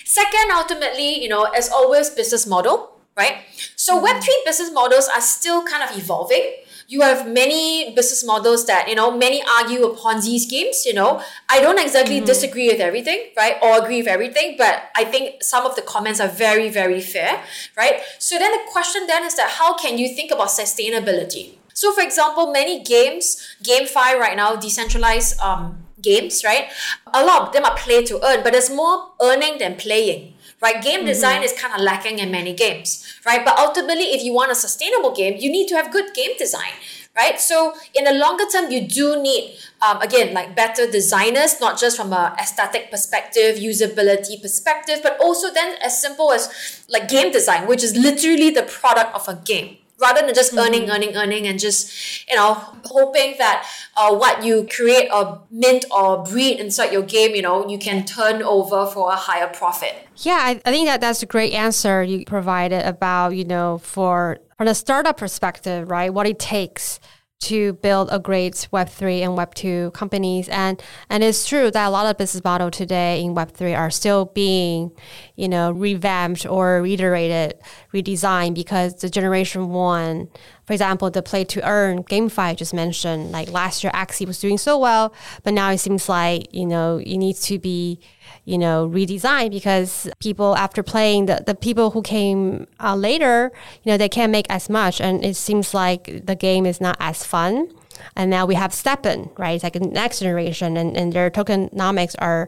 Second, 0.05 0.51
ultimately, 0.53 1.21
you 1.21 1.29
know, 1.29 1.45
as 1.45 1.69
always, 1.69 2.11
business 2.11 2.45
model, 2.45 2.91
right? 3.17 3.37
So 3.75 3.99
Web3 3.99 4.27
business 4.45 4.71
models 4.71 5.09
are 5.13 5.21
still 5.21 5.63
kind 5.63 5.83
of 5.83 5.97
evolving 5.97 6.53
you 6.89 7.01
have 7.01 7.27
many 7.27 7.93
business 7.93 8.25
models 8.25 8.65
that 8.65 8.89
you 8.89 8.95
know 8.95 9.09
many 9.15 9.41
argue 9.57 9.85
upon 9.85 10.21
these 10.21 10.45
schemes 10.47 10.85
you 10.85 10.93
know. 10.93 11.21
I 11.47 11.61
don't 11.61 11.79
exactly 11.79 12.17
mm-hmm. 12.17 12.25
disagree 12.25 12.67
with 12.67 12.81
everything 12.81 13.29
right 13.37 13.55
or 13.61 13.81
agree 13.81 13.99
with 14.01 14.07
everything 14.07 14.55
but 14.57 14.89
i 14.95 15.03
think 15.03 15.43
some 15.43 15.65
of 15.65 15.75
the 15.75 15.81
comments 15.81 16.19
are 16.19 16.27
very 16.27 16.69
very 16.69 16.99
fair 16.99 17.43
right? 17.77 18.01
So 18.17 18.37
then 18.37 18.51
the 18.51 18.71
question 18.71 19.07
then 19.07 19.23
is 19.23 19.35
that 19.35 19.49
how 19.51 19.77
can 19.77 19.97
you 19.97 20.15
think 20.15 20.31
about 20.31 20.49
sustainability? 20.49 21.55
So 21.73 21.93
for 21.93 22.01
example 22.01 22.51
many 22.51 22.83
games 22.83 23.55
GameFi 23.63 24.19
right 24.19 24.35
now 24.35 24.55
decentralized 24.55 25.39
um, 25.39 25.85
games 26.01 26.43
right 26.43 26.65
a 27.13 27.23
lot 27.25 27.47
of 27.47 27.53
them 27.53 27.65
are 27.65 27.75
play 27.75 28.03
to 28.05 28.19
earn 28.25 28.43
but 28.43 28.53
there's 28.53 28.69
more 28.69 29.11
earning 29.21 29.57
than 29.59 29.75
playing 29.75 30.33
right? 30.61 30.81
Game 30.83 30.99
mm-hmm. 30.99 31.07
design 31.07 31.43
is 31.43 31.53
kind 31.53 31.73
of 31.73 31.81
lacking 31.81 32.19
in 32.19 32.31
many 32.31 32.53
games, 32.53 33.05
right? 33.25 33.43
But 33.43 33.57
ultimately, 33.57 34.13
if 34.15 34.23
you 34.23 34.33
want 34.33 34.51
a 34.51 34.55
sustainable 34.55 35.13
game, 35.15 35.35
you 35.37 35.51
need 35.51 35.67
to 35.69 35.75
have 35.75 35.91
good 35.91 36.13
game 36.13 36.37
design, 36.37 36.73
right? 37.15 37.39
So 37.39 37.73
in 37.95 38.03
the 38.03 38.13
longer 38.13 38.45
term, 38.51 38.71
you 38.71 38.87
do 38.87 39.21
need, 39.21 39.57
um, 39.81 40.01
again, 40.01 40.33
like 40.33 40.55
better 40.55 40.89
designers, 40.89 41.59
not 41.59 41.79
just 41.79 41.97
from 41.97 42.13
a 42.13 42.35
aesthetic 42.39 42.91
perspective, 42.91 43.57
usability 43.57 44.41
perspective, 44.41 44.99
but 45.01 45.19
also 45.19 45.51
then 45.51 45.77
as 45.83 45.99
simple 45.99 46.31
as 46.31 46.83
like 46.89 47.07
game 47.07 47.31
design, 47.31 47.67
which 47.67 47.83
is 47.83 47.95
literally 47.95 48.51
the 48.51 48.63
product 48.63 49.15
of 49.15 49.27
a 49.27 49.35
game 49.35 49.78
rather 49.99 50.21
than 50.25 50.33
just 50.33 50.51
mm-hmm. 50.51 50.59
earning, 50.59 50.89
earning, 50.89 51.15
earning, 51.15 51.47
and 51.47 51.59
just 51.59 52.29
you 52.29 52.35
know 52.35 52.53
hoping 52.85 53.35
that 53.37 53.67
uh, 53.97 54.13
what 54.15 54.43
you 54.43 54.67
create 54.69 55.09
or 55.13 55.41
mint 55.51 55.85
or 55.91 56.23
breed 56.23 56.59
inside 56.59 56.91
your 56.91 57.03
game, 57.03 57.35
you 57.35 57.41
know, 57.41 57.67
you 57.67 57.77
can 57.77 58.05
turn 58.05 58.41
over 58.41 58.85
for 58.85 59.11
a 59.11 59.15
higher 59.15 59.47
profit. 59.47 60.07
Yeah, 60.17 60.39
I, 60.41 60.61
I 60.65 60.71
think 60.71 60.87
that 60.87 61.01
that's 61.01 61.23
a 61.23 61.25
great 61.25 61.53
answer 61.53 62.03
you 62.03 62.25
provided 62.25 62.85
about 62.85 63.35
you 63.35 63.45
know 63.45 63.79
for 63.79 64.39
from 64.57 64.67
a 64.67 64.75
startup 64.75 65.17
perspective, 65.17 65.89
right? 65.89 66.13
What 66.13 66.27
it 66.27 66.39
takes 66.39 66.99
to 67.41 67.73
build 67.73 68.09
a 68.11 68.19
great 68.19 68.67
Web3 68.73 69.21
and 69.21 69.37
Web2 69.37 69.93
companies. 69.93 70.49
And, 70.49 70.81
and 71.09 71.23
it's 71.23 71.47
true 71.47 71.71
that 71.71 71.87
a 71.87 71.89
lot 71.89 72.05
of 72.05 72.17
business 72.17 72.43
model 72.43 72.69
today 72.69 73.23
in 73.23 73.33
Web3 73.33 73.77
are 73.77 73.89
still 73.89 74.25
being, 74.25 74.91
you 75.35 75.47
know, 75.47 75.71
revamped 75.71 76.45
or 76.45 76.81
reiterated, 76.81 77.57
redesigned 77.93 78.55
because 78.55 78.95
the 78.95 79.09
generation 79.09 79.69
one, 79.69 80.27
for 80.69 80.73
example, 80.73 81.09
the 81.09 81.23
play 81.23 81.43
to 81.45 81.67
earn 81.67 82.03
GameFi 82.03 82.37
I 82.37 82.53
just 82.53 82.75
mentioned, 82.75 83.31
like 83.31 83.51
last 83.51 83.83
year 83.83 83.91
Axie 83.91 84.27
was 84.27 84.39
doing 84.39 84.59
so 84.59 84.77
well, 84.77 85.11
but 85.43 85.55
now 85.55 85.71
it 85.71 85.79
seems 85.79 86.07
like, 86.07 86.53
you 86.53 86.67
know, 86.67 86.97
it 86.97 87.17
needs 87.17 87.41
to 87.47 87.57
be 87.57 87.99
you 88.45 88.55
know, 88.55 88.87
redesigned 88.87 89.49
because 89.49 90.07
people 90.19 90.55
after 90.57 90.83
playing 90.83 91.25
the, 91.25 91.41
the 91.43 91.55
people 91.55 91.89
who 91.89 92.03
came 92.03 92.67
uh, 92.79 92.95
later, 92.95 93.51
you 93.81 93.91
know, 93.91 93.97
they 93.97 94.07
can't 94.09 94.31
make 94.31 94.45
as 94.47 94.69
much. 94.69 95.01
And 95.01 95.25
it 95.25 95.35
seems 95.35 95.73
like 95.73 96.23
the 96.27 96.35
game 96.35 96.67
is 96.67 96.79
not 96.79 96.97
as 96.99 97.23
fun. 97.23 97.71
And 98.15 98.29
now 98.29 98.45
we 98.45 98.53
have 98.53 98.71
STEPN, 98.71 99.37
right? 99.39 99.55
It's 99.55 99.63
like 99.63 99.73
the 99.73 99.79
next 99.79 100.19
generation 100.19 100.77
and, 100.77 100.95
and 100.95 101.13
their 101.13 101.31
tokenomics 101.31 102.15
are 102.19 102.47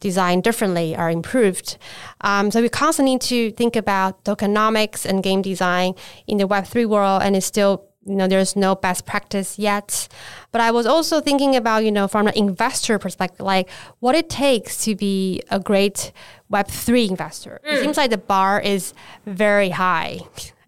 designed 0.00 0.42
differently, 0.42 0.96
are 0.96 1.10
improved. 1.10 1.78
Um, 2.22 2.50
so 2.50 2.60
we 2.60 2.68
constantly 2.68 3.14
need 3.14 3.20
to 3.22 3.50
think 3.52 3.76
about 3.76 4.24
tokenomics 4.24 5.04
and 5.04 5.22
game 5.22 5.42
design 5.42 5.94
in 6.26 6.38
the 6.38 6.48
Web3 6.48 6.86
world 6.86 7.22
and 7.22 7.36
it's 7.36 7.46
still 7.46 7.86
you 8.06 8.16
know 8.16 8.26
there's 8.26 8.56
no 8.56 8.74
best 8.74 9.04
practice 9.04 9.58
yet 9.58 10.08
but 10.52 10.60
i 10.60 10.70
was 10.70 10.86
also 10.86 11.20
thinking 11.20 11.54
about 11.54 11.84
you 11.84 11.92
know 11.92 12.08
from 12.08 12.26
an 12.26 12.34
investor 12.34 12.98
perspective 12.98 13.44
like 13.44 13.68
what 13.98 14.14
it 14.14 14.30
takes 14.30 14.84
to 14.84 14.94
be 14.94 15.42
a 15.50 15.60
great 15.60 16.10
web3 16.50 17.10
investor 17.10 17.60
mm. 17.62 17.72
it 17.72 17.82
seems 17.82 17.98
like 17.98 18.10
the 18.10 18.16
bar 18.16 18.58
is 18.58 18.94
very 19.26 19.68
high 19.68 20.18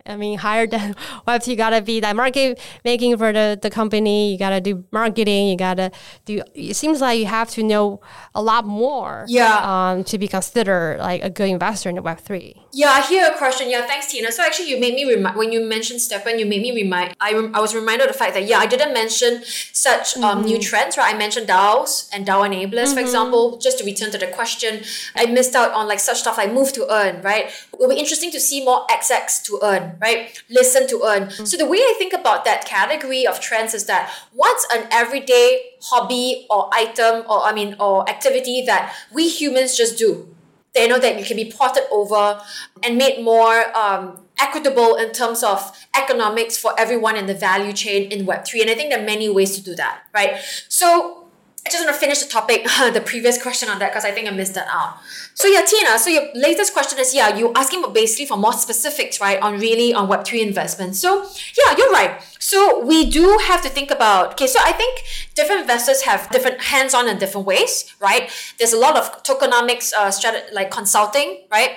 I 0.06 0.16
mean, 0.16 0.38
higher 0.38 0.66
than 0.66 0.94
what 1.24 1.46
you 1.46 1.56
gotta 1.56 1.80
be 1.82 2.00
that 2.00 2.16
market 2.16 2.60
making 2.84 3.16
for 3.16 3.32
the, 3.32 3.58
the 3.60 3.70
company. 3.70 4.32
You 4.32 4.38
gotta 4.38 4.60
do 4.60 4.84
marketing. 4.90 5.48
You 5.48 5.56
gotta 5.56 5.90
do. 6.24 6.42
It 6.54 6.74
seems 6.74 7.00
like 7.00 7.18
you 7.18 7.26
have 7.26 7.50
to 7.50 7.62
know 7.62 8.00
a 8.34 8.42
lot 8.42 8.66
more. 8.66 9.24
Yeah. 9.28 9.58
Um, 9.62 10.04
to 10.04 10.18
be 10.18 10.28
considered 10.28 10.98
like 10.98 11.22
a 11.22 11.30
good 11.30 11.48
investor 11.48 11.88
in 11.88 11.96
the 11.96 12.02
Web 12.02 12.18
three. 12.18 12.56
Yeah, 12.72 12.90
I 12.90 13.02
hear 13.02 13.30
a 13.30 13.36
question. 13.36 13.70
Yeah, 13.70 13.86
thanks, 13.86 14.10
Tina. 14.10 14.32
So 14.32 14.42
actually, 14.42 14.70
you 14.70 14.80
made 14.80 14.94
me 14.94 15.04
remind 15.04 15.36
when 15.36 15.52
you 15.52 15.64
mentioned 15.64 16.00
STEPN. 16.00 16.38
You 16.38 16.46
made 16.46 16.62
me 16.62 16.72
remind. 16.72 17.14
I 17.20 17.32
rem- 17.32 17.54
I 17.54 17.60
was 17.60 17.74
reminded 17.74 18.06
of 18.06 18.12
the 18.12 18.18
fact 18.18 18.34
that 18.34 18.44
yeah, 18.44 18.58
I 18.58 18.66
didn't 18.66 18.92
mention 18.92 19.42
such 19.44 20.16
um, 20.16 20.38
mm-hmm. 20.38 20.46
new 20.46 20.58
trends. 20.58 20.96
Right, 20.96 21.14
I 21.14 21.18
mentioned 21.18 21.48
DAOs 21.48 22.08
and 22.12 22.26
DAO 22.26 22.48
enablers, 22.48 22.86
mm-hmm. 22.86 22.94
for 22.94 23.00
example. 23.00 23.58
Just 23.58 23.78
to 23.78 23.84
return 23.84 24.10
to 24.10 24.18
the 24.18 24.26
question, 24.28 24.82
I 25.14 25.26
missed 25.26 25.54
out 25.54 25.72
on 25.72 25.86
like 25.86 26.00
such 26.00 26.18
stuff 26.18 26.38
like 26.38 26.52
move 26.52 26.72
to 26.72 26.90
earn. 26.90 27.22
Right, 27.22 27.46
it 27.46 27.78
will 27.78 27.88
be 27.88 27.96
interesting 27.96 28.30
to 28.32 28.40
see 28.40 28.64
more 28.64 28.86
XX 28.86 29.42
to 29.44 29.60
earn 29.62 29.91
right? 30.00 30.42
Listen 30.48 30.88
to 30.88 31.02
earn. 31.04 31.26
Mm-hmm. 31.26 31.44
So 31.44 31.56
the 31.56 31.66
way 31.66 31.78
I 31.78 31.94
think 31.98 32.12
about 32.12 32.44
that 32.44 32.64
category 32.64 33.26
of 33.26 33.40
trends 33.40 33.74
is 33.74 33.86
that 33.86 34.12
what's 34.32 34.66
an 34.74 34.86
everyday 34.90 35.72
hobby 35.82 36.46
or 36.50 36.70
item 36.72 37.24
or 37.28 37.42
I 37.42 37.52
mean 37.52 37.76
or 37.78 38.08
activity 38.08 38.64
that 38.66 38.94
we 39.12 39.28
humans 39.28 39.76
just 39.76 39.98
do? 39.98 40.34
They 40.74 40.88
know 40.88 40.98
that 40.98 41.16
it 41.16 41.26
can 41.26 41.36
be 41.36 41.52
ported 41.52 41.84
over 41.90 42.40
and 42.82 42.96
made 42.96 43.22
more 43.22 43.76
um, 43.76 44.22
equitable 44.38 44.96
in 44.96 45.12
terms 45.12 45.42
of 45.42 45.70
economics 45.94 46.56
for 46.56 46.72
everyone 46.78 47.16
in 47.16 47.26
the 47.26 47.34
value 47.34 47.72
chain 47.72 48.10
in 48.10 48.26
Web3. 48.26 48.62
And 48.62 48.70
I 48.70 48.74
think 48.74 48.90
there 48.90 49.02
are 49.02 49.04
many 49.04 49.28
ways 49.28 49.54
to 49.56 49.62
do 49.62 49.74
that, 49.74 50.02
right? 50.14 50.40
So 50.68 51.21
I 51.64 51.70
just 51.70 51.84
want 51.84 51.94
to 51.94 52.00
finish 52.00 52.20
the 52.20 52.28
topic, 52.28 52.64
the 52.92 53.00
previous 53.00 53.40
question 53.40 53.68
on 53.68 53.78
that, 53.78 53.90
because 53.90 54.04
I 54.04 54.10
think 54.10 54.26
I 54.26 54.32
missed 54.32 54.54
that 54.54 54.66
out. 54.68 54.98
So 55.34 55.46
yeah, 55.46 55.62
Tina, 55.64 55.98
so 55.98 56.10
your 56.10 56.24
latest 56.34 56.72
question 56.72 56.98
is, 56.98 57.14
yeah, 57.14 57.36
you're 57.36 57.52
asking 57.56 57.84
basically 57.92 58.26
for 58.26 58.36
more 58.36 58.52
specifics, 58.52 59.20
right, 59.20 59.40
on 59.40 59.60
really 59.60 59.94
on 59.94 60.08
Web3 60.08 60.44
investment. 60.44 60.96
So 60.96 61.22
yeah, 61.56 61.76
you're 61.78 61.90
right. 61.90 62.20
So 62.40 62.84
we 62.84 63.08
do 63.08 63.38
have 63.46 63.62
to 63.62 63.68
think 63.68 63.92
about, 63.92 64.32
okay, 64.32 64.48
so 64.48 64.58
I 64.62 64.72
think 64.72 65.04
different 65.36 65.60
investors 65.60 66.02
have 66.02 66.28
different 66.30 66.60
hands-on 66.60 67.08
in 67.08 67.18
different 67.18 67.46
ways, 67.46 67.94
right? 68.00 68.28
There's 68.58 68.72
a 68.72 68.78
lot 68.78 68.96
of 68.96 69.22
tokenomics, 69.22 69.92
uh, 69.96 70.08
strat- 70.08 70.52
like 70.52 70.72
consulting, 70.72 71.42
right? 71.50 71.76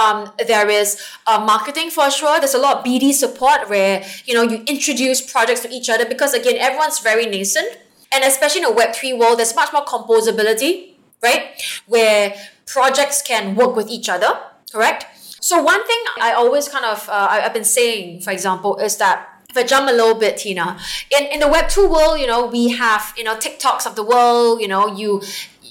Um, 0.00 0.32
there 0.46 0.70
is 0.70 1.02
uh, 1.26 1.44
marketing 1.44 1.90
for 1.90 2.10
sure. 2.10 2.38
There's 2.38 2.54
a 2.54 2.58
lot 2.58 2.78
of 2.78 2.84
BD 2.84 3.12
support 3.12 3.68
where 3.68 4.02
you 4.24 4.32
know 4.32 4.42
you 4.42 4.64
introduce 4.66 5.20
projects 5.20 5.60
to 5.60 5.70
each 5.70 5.90
other 5.90 6.06
because 6.06 6.32
again 6.32 6.56
everyone's 6.56 7.00
very 7.00 7.26
nascent 7.26 7.76
and 8.14 8.24
especially 8.24 8.62
in 8.62 8.66
a 8.66 8.72
Web3 8.72 9.18
world, 9.18 9.38
there's 9.38 9.54
much 9.54 9.72
more 9.72 9.84
composability, 9.84 10.94
right? 11.22 11.50
Where 11.86 12.34
projects 12.66 13.22
can 13.22 13.54
work 13.54 13.74
with 13.76 13.88
each 13.88 14.08
other, 14.08 14.38
correct? 14.72 15.06
So 15.40 15.62
one 15.62 15.84
thing 15.86 15.98
I 16.20 16.34
always 16.34 16.68
kind 16.68 16.84
of, 16.84 17.08
uh, 17.08 17.28
I've 17.30 17.52
been 17.52 17.64
saying, 17.64 18.20
for 18.20 18.30
example, 18.30 18.76
is 18.76 18.96
that 18.98 19.28
if 19.50 19.56
I 19.56 19.64
jump 19.64 19.88
a 19.88 19.92
little 19.92 20.14
bit, 20.14 20.38
Tina, 20.38 20.78
in, 21.10 21.26
in 21.26 21.40
the 21.40 21.46
Web2 21.46 21.90
world, 21.90 22.20
you 22.20 22.26
know, 22.26 22.46
we 22.46 22.70
have, 22.70 23.12
you 23.16 23.24
know, 23.24 23.36
TikToks 23.36 23.86
of 23.86 23.96
the 23.96 24.02
world, 24.02 24.60
you 24.60 24.68
know, 24.68 24.86
you, 24.86 25.20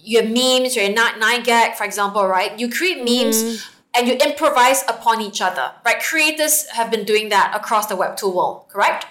your 0.03 0.23
memes, 0.23 0.75
you're 0.75 0.89
9gag, 0.89 1.75
for 1.75 1.83
example, 1.83 2.27
right? 2.27 2.59
You 2.59 2.69
create 2.69 2.97
memes 2.97 3.43
mm. 3.43 3.65
and 3.95 4.07
you 4.07 4.15
improvise 4.15 4.83
upon 4.87 5.21
each 5.21 5.41
other, 5.41 5.71
right? 5.83 5.99
Creators 5.99 6.67
have 6.69 6.91
been 6.91 7.05
doing 7.05 7.29
that 7.29 7.53
across 7.55 7.87
the 7.87 7.95
Web2 7.95 8.35
world, 8.35 8.65
correct? 8.69 9.05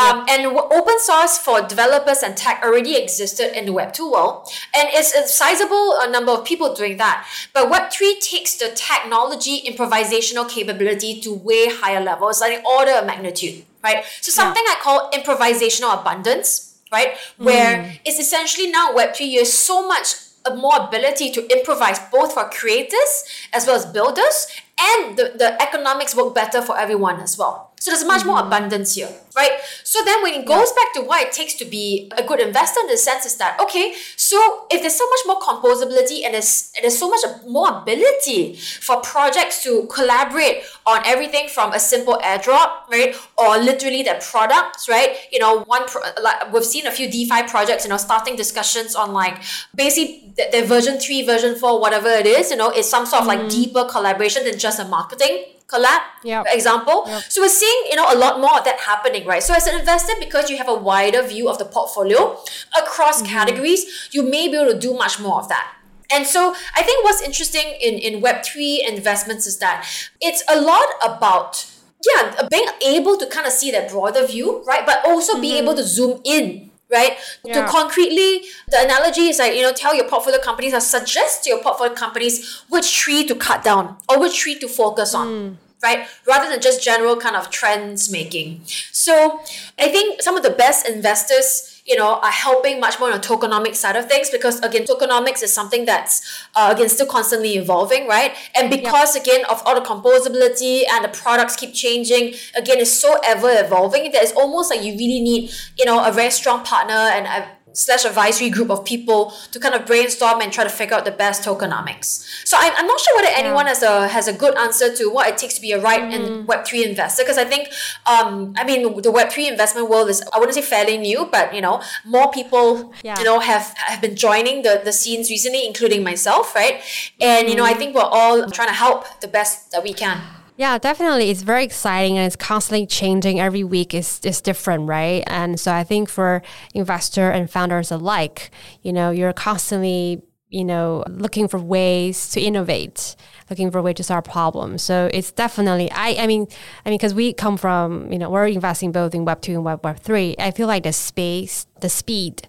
Um, 0.00 0.24
And 0.28 0.46
open 0.46 0.98
source 1.00 1.38
for 1.38 1.60
developers 1.62 2.22
and 2.22 2.36
tech 2.36 2.62
already 2.64 2.96
existed 2.96 3.56
in 3.56 3.66
the 3.66 3.72
Web2 3.72 4.10
world, 4.10 4.48
and 4.74 4.88
it's 4.92 5.12
a 5.14 5.26
sizable 5.26 5.92
uh, 6.00 6.06
number 6.06 6.32
of 6.32 6.44
people 6.44 6.74
doing 6.74 6.96
that. 6.96 7.26
But 7.52 7.70
Web3 7.70 8.20
takes 8.20 8.54
the 8.56 8.68
technology 8.74 9.62
improvisational 9.66 10.48
capability 10.48 11.20
to 11.20 11.34
way 11.34 11.68
higher 11.68 12.00
levels, 12.00 12.40
like 12.40 12.58
an 12.58 12.64
order 12.64 12.92
of 12.92 13.06
magnitude, 13.06 13.64
right? 13.82 14.04
So 14.20 14.30
something 14.32 14.62
I 14.66 14.76
call 14.80 15.10
improvisational 15.12 16.00
abundance, 16.00 16.78
right? 16.90 17.16
Where 17.36 17.98
it's 18.04 18.18
essentially 18.18 18.70
now 18.70 18.92
Web3, 18.94 19.20
you 19.20 19.38
have 19.40 19.48
so 19.48 19.86
much 19.86 20.14
uh, 20.44 20.54
more 20.56 20.76
ability 20.88 21.30
to 21.32 21.40
improvise 21.56 21.98
both 22.10 22.34
for 22.34 22.48
creators 22.50 23.24
as 23.52 23.66
well 23.66 23.76
as 23.76 23.86
builders 23.86 24.46
and 24.82 25.16
the, 25.16 25.32
the 25.36 25.62
economics 25.62 26.14
work 26.16 26.34
better 26.34 26.60
for 26.60 26.78
everyone 26.78 27.20
as 27.20 27.38
well. 27.38 27.68
So 27.82 27.90
there's 27.90 28.04
much 28.04 28.24
more 28.24 28.36
mm-hmm. 28.36 28.46
abundance 28.46 28.94
here, 28.94 29.08
right? 29.34 29.58
So 29.82 30.04
then 30.04 30.22
when 30.22 30.34
it 30.34 30.46
goes 30.46 30.70
back 30.70 30.94
to 30.94 31.00
what 31.00 31.20
it 31.20 31.32
takes 31.32 31.54
to 31.54 31.64
be 31.64 32.12
a 32.16 32.22
good 32.22 32.38
investor 32.38 32.78
in 32.78 32.86
the 32.86 32.96
sense 32.96 33.26
is 33.26 33.34
that, 33.38 33.58
okay, 33.58 33.92
so 34.16 34.38
if 34.70 34.82
there's 34.82 34.94
so 34.94 35.08
much 35.08 35.20
more 35.26 35.40
composability 35.40 36.24
and 36.24 36.34
there's, 36.34 36.70
and 36.76 36.84
there's 36.84 36.96
so 36.96 37.10
much 37.10 37.22
more 37.48 37.82
ability 37.82 38.54
for 38.54 39.00
projects 39.00 39.64
to 39.64 39.88
collaborate 39.92 40.62
on 40.86 41.02
everything 41.04 41.48
from 41.48 41.72
a 41.72 41.80
simple 41.80 42.20
airdrop, 42.22 42.88
right? 42.88 43.16
Or 43.36 43.58
literally 43.58 44.04
their 44.04 44.20
products, 44.20 44.88
right? 44.88 45.16
You 45.32 45.40
know, 45.40 45.64
one, 45.64 45.88
pro- 45.88 46.02
like 46.22 46.52
we've 46.52 46.64
seen 46.64 46.86
a 46.86 46.92
few 46.92 47.10
DeFi 47.10 47.48
projects, 47.48 47.82
you 47.82 47.90
know, 47.90 47.96
starting 47.96 48.36
discussions 48.36 48.94
on 48.94 49.12
like 49.12 49.42
basically 49.74 50.32
their, 50.52 50.64
version 50.64 51.00
three, 51.00 51.26
version 51.26 51.56
four, 51.56 51.80
whatever 51.80 52.08
it 52.08 52.26
is, 52.26 52.52
you 52.52 52.56
know, 52.56 52.70
is 52.70 52.88
some 52.88 53.06
sort 53.06 53.22
of 53.22 53.26
like 53.26 53.40
mm-hmm. 53.40 53.48
deeper 53.48 53.84
collaboration 53.86 54.44
than 54.44 54.56
just 54.56 54.71
a 54.78 54.84
marketing 54.84 55.44
collab 55.72 56.02
Yep. 56.22 56.46
example. 56.48 57.06
So 57.28 57.40
we're 57.40 57.48
seeing, 57.48 57.80
you 57.90 57.96
know, 57.96 58.12
a 58.12 58.16
lot 58.16 58.40
more 58.40 58.58
of 58.58 58.64
that 58.64 58.80
happening, 58.80 59.26
right? 59.26 59.42
So 59.42 59.54
as 59.54 59.66
an 59.66 59.78
investor, 59.78 60.12
because 60.20 60.50
you 60.50 60.58
have 60.58 60.68
a 60.68 60.74
wider 60.74 61.22
view 61.22 61.48
of 61.48 61.58
the 61.58 61.64
portfolio 61.64 62.38
across 62.78 63.22
mm-hmm. 63.22 63.32
categories, 63.32 64.08
you 64.12 64.22
may 64.22 64.48
be 64.48 64.56
able 64.56 64.72
to 64.72 64.78
do 64.78 64.94
much 64.94 65.18
more 65.18 65.38
of 65.40 65.48
that. 65.48 65.66
And 66.12 66.26
so 66.26 66.54
I 66.76 66.82
think 66.82 67.04
what's 67.04 67.22
interesting 67.22 67.74
in, 67.80 67.94
in 67.94 68.20
Web3 68.20 68.86
investments 68.86 69.46
is 69.46 69.58
that 69.58 69.88
it's 70.20 70.44
a 70.48 70.60
lot 70.60 70.88
about 71.02 71.66
yeah, 72.04 72.48
being 72.50 72.66
able 72.84 73.16
to 73.16 73.26
kind 73.26 73.46
of 73.46 73.52
see 73.52 73.70
that 73.70 73.88
broader 73.88 74.26
view, 74.26 74.62
right? 74.66 74.84
But 74.84 75.02
also 75.06 75.40
be 75.40 75.50
mm-hmm. 75.50 75.62
able 75.62 75.74
to 75.76 75.84
zoom 75.84 76.20
in 76.24 76.71
right? 76.92 77.16
To 77.52 77.66
concretely, 77.66 78.44
the 78.68 78.84
analogy 78.84 79.28
is 79.28 79.38
like, 79.38 79.56
you 79.56 79.62
know, 79.62 79.72
tell 79.72 79.94
your 79.94 80.06
portfolio 80.06 80.38
companies 80.38 80.74
or 80.74 80.80
suggest 80.80 81.44
to 81.44 81.50
your 81.50 81.62
portfolio 81.62 81.94
companies 81.94 82.62
which 82.68 82.94
tree 82.94 83.26
to 83.26 83.34
cut 83.34 83.64
down 83.64 83.96
or 84.08 84.20
which 84.20 84.38
tree 84.38 84.58
to 84.58 84.68
focus 84.68 85.14
on. 85.14 85.26
Mm. 85.26 85.56
Right, 85.82 86.06
rather 86.28 86.48
than 86.48 86.60
just 86.60 86.80
general 86.80 87.16
kind 87.16 87.34
of 87.34 87.50
trends 87.50 88.08
making. 88.08 88.60
So, 88.92 89.40
I 89.80 89.88
think 89.88 90.22
some 90.22 90.36
of 90.36 90.44
the 90.44 90.50
best 90.50 90.88
investors, 90.88 91.71
you 91.86 91.96
know, 91.96 92.20
are 92.20 92.30
helping 92.30 92.78
much 92.78 93.00
more 93.00 93.10
on 93.12 93.20
the 93.20 93.26
tokenomics 93.26 93.76
side 93.76 93.96
of 93.96 94.08
things 94.08 94.30
because 94.30 94.60
again, 94.60 94.84
tokenomics 94.84 95.42
is 95.42 95.52
something 95.52 95.84
that's 95.84 96.46
uh, 96.54 96.72
again 96.74 96.88
still 96.88 97.06
constantly 97.06 97.56
evolving, 97.56 98.06
right? 98.06 98.32
And 98.54 98.70
because 98.70 99.16
again 99.16 99.44
of 99.50 99.62
all 99.66 99.74
the 99.74 99.86
composability 99.86 100.82
and 100.90 101.04
the 101.04 101.08
products 101.08 101.56
keep 101.56 101.74
changing, 101.74 102.34
again, 102.56 102.78
it's 102.78 102.92
so 102.92 103.18
ever 103.24 103.50
evolving 103.50 104.12
that 104.12 104.22
it's 104.22 104.32
almost 104.32 104.70
like 104.70 104.82
you 104.82 104.92
really 104.92 105.20
need, 105.20 105.50
you 105.76 105.84
know, 105.84 106.04
a 106.04 106.12
very 106.12 106.30
strong 106.30 106.64
partner 106.64 106.94
and 106.94 107.26
a 107.26 107.48
slash 107.72 108.04
advisory 108.04 108.50
group 108.50 108.70
of 108.70 108.84
people 108.84 109.32
to 109.52 109.58
kind 109.60 109.74
of 109.74 109.86
brainstorm 109.86 110.40
and 110.40 110.52
try 110.52 110.64
to 110.64 110.70
figure 110.70 110.94
out 110.96 111.04
the 111.04 111.10
best 111.10 111.42
tokenomics. 111.44 112.24
So 112.46 112.56
I'm, 112.58 112.72
I'm 112.76 112.86
not 112.86 113.00
sure 113.00 113.16
whether 113.16 113.32
anyone 113.34 113.66
has 113.66 113.82
a 113.82 114.08
has 114.08 114.28
a 114.28 114.32
good 114.32 114.56
answer 114.56 114.94
to 114.96 115.10
what 115.10 115.28
it 115.28 115.38
takes 115.38 115.54
to 115.54 115.60
be 115.60 115.72
a 115.72 115.80
right 115.80 116.02
and 116.02 116.46
Web 116.46 116.64
three 116.66 116.84
investor 116.84 117.22
because 117.22 117.38
I 117.38 117.44
think 117.44 117.68
um 118.06 118.54
I 118.56 118.64
mean 118.64 119.00
the 119.02 119.10
Web 119.10 119.30
three 119.30 119.48
investment 119.48 119.88
world 119.88 120.08
is 120.08 120.22
I 120.32 120.38
wouldn't 120.38 120.54
say 120.54 120.62
fairly 120.62 120.98
new 120.98 121.26
but 121.30 121.54
you 121.54 121.60
know 121.60 121.82
more 122.04 122.30
people 122.30 122.92
Yeah. 123.02 123.18
you 123.18 123.24
know 123.24 123.38
have 123.40 123.74
have 123.76 124.00
been 124.00 124.16
joining 124.16 124.62
the 124.62 124.80
the 124.84 124.92
scenes 124.92 125.30
recently 125.30 125.66
including 125.66 126.02
myself 126.04 126.54
right 126.54 126.80
and 127.20 127.48
you 127.48 127.56
know 127.56 127.64
I 127.64 127.74
think 127.74 127.94
we're 127.94 128.02
all 128.18 128.50
trying 128.50 128.68
to 128.68 128.74
help 128.74 129.04
the 129.20 129.28
best 129.28 129.70
that 129.72 129.82
we 129.82 129.92
can. 129.92 130.20
Yeah, 130.62 130.78
definitely. 130.78 131.28
It's 131.28 131.42
very 131.42 131.64
exciting 131.64 132.16
and 132.18 132.24
it's 132.24 132.36
constantly 132.36 132.86
changing. 132.86 133.40
Every 133.40 133.64
week 133.64 133.94
is 133.94 134.20
is 134.22 134.40
different, 134.40 134.86
right? 134.86 135.24
And 135.26 135.58
so 135.58 135.72
I 135.72 135.82
think 135.82 136.08
for 136.08 136.40
investor 136.72 137.32
and 137.32 137.50
founders 137.50 137.90
alike, 137.90 138.52
you 138.80 138.92
know, 138.92 139.10
you're 139.10 139.32
constantly, 139.32 140.22
you 140.52 140.64
know, 140.64 141.02
looking 141.08 141.48
for 141.48 141.58
ways 141.58 142.28
to 142.30 142.40
innovate, 142.40 143.16
looking 143.48 143.70
for 143.70 143.80
ways 143.80 143.94
to 143.96 144.04
solve 144.04 144.24
problems. 144.24 144.82
So 144.82 145.08
it's 145.12 145.32
definitely 145.32 145.90
I 145.90 146.16
I 146.18 146.26
mean 146.26 146.46
I 146.84 146.90
mean 146.90 146.98
because 146.98 147.14
we 147.14 147.32
come 147.32 147.56
from, 147.56 148.12
you 148.12 148.18
know, 148.18 148.28
we're 148.28 148.46
investing 148.46 148.92
both 148.92 149.14
in 149.14 149.24
web 149.24 149.40
2 149.40 149.52
and 149.52 149.64
web 149.64 149.82
web 149.82 149.98
3. 150.00 150.36
I 150.38 150.50
feel 150.50 150.66
like 150.66 150.82
the 150.82 150.92
space, 150.92 151.66
the 151.80 151.88
speed 151.88 152.46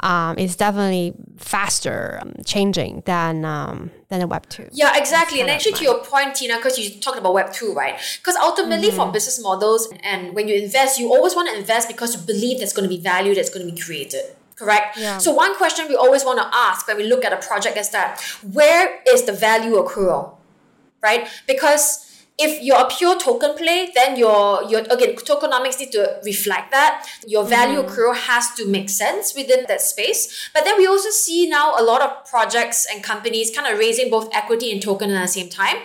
um, 0.00 0.36
is 0.36 0.56
definitely 0.56 1.14
faster 1.36 2.18
um, 2.20 2.34
changing 2.44 3.04
than 3.06 3.44
um, 3.44 3.92
than 4.08 4.18
the 4.18 4.26
web 4.26 4.48
2. 4.48 4.70
Yeah, 4.72 4.98
exactly. 4.98 5.40
And 5.40 5.48
actually, 5.48 5.74
to 5.74 5.84
your 5.84 6.02
point, 6.02 6.34
Tina, 6.34 6.56
because 6.56 6.76
you 6.76 7.00
talked 7.00 7.18
about 7.18 7.34
Web 7.34 7.52
2, 7.52 7.72
right? 7.72 7.94
Because 8.18 8.36
ultimately, 8.36 8.90
for 8.90 9.12
business 9.12 9.40
models, 9.40 9.88
and 10.02 10.34
when 10.34 10.48
you 10.48 10.56
invest, 10.56 10.98
you 10.98 11.08
always 11.08 11.36
want 11.36 11.48
to 11.50 11.56
invest 11.56 11.86
because 11.88 12.16
you 12.16 12.20
believe 12.26 12.58
there's 12.58 12.72
going 12.72 12.88
to 12.88 12.94
be 12.94 13.00
value 13.00 13.34
that's 13.34 13.50
going 13.50 13.64
to 13.64 13.72
be 13.72 13.80
created. 13.80 14.24
Correct? 14.56 14.96
Yeah. 14.98 15.18
So, 15.18 15.32
one 15.32 15.56
question 15.56 15.88
we 15.88 15.96
always 15.96 16.24
want 16.24 16.38
to 16.38 16.48
ask 16.52 16.86
when 16.86 16.96
we 16.96 17.04
look 17.04 17.24
at 17.24 17.32
a 17.32 17.44
project 17.44 17.76
is 17.76 17.90
that 17.90 18.20
where 18.52 19.00
is 19.12 19.24
the 19.24 19.32
value 19.32 19.72
accrual? 19.72 20.36
Right? 21.02 21.28
Because 21.46 22.04
if 22.38 22.62
you're 22.62 22.80
a 22.80 22.88
pure 22.88 23.18
token 23.18 23.54
play, 23.56 23.90
then 23.94 24.16
your 24.16 24.62
your 24.64 24.80
again 24.80 25.14
tokenomics 25.16 25.78
need 25.78 25.92
to 25.92 26.20
reflect 26.24 26.70
that. 26.72 27.06
Your 27.26 27.42
mm-hmm. 27.42 27.50
value 27.50 27.82
accrual 27.82 28.16
has 28.16 28.52
to 28.54 28.66
make 28.66 28.90
sense 28.90 29.34
within 29.34 29.64
that 29.68 29.80
space. 29.80 30.50
But 30.52 30.64
then 30.64 30.76
we 30.78 30.86
also 30.86 31.10
see 31.10 31.48
now 31.48 31.74
a 31.78 31.82
lot 31.82 32.02
of 32.02 32.24
projects 32.26 32.86
and 32.90 33.04
companies 33.04 33.54
kind 33.54 33.72
of 33.72 33.78
raising 33.78 34.10
both 34.10 34.34
equity 34.34 34.72
and 34.72 34.82
token 34.82 35.10
at 35.10 35.20
the 35.20 35.28
same 35.28 35.48
time, 35.48 35.76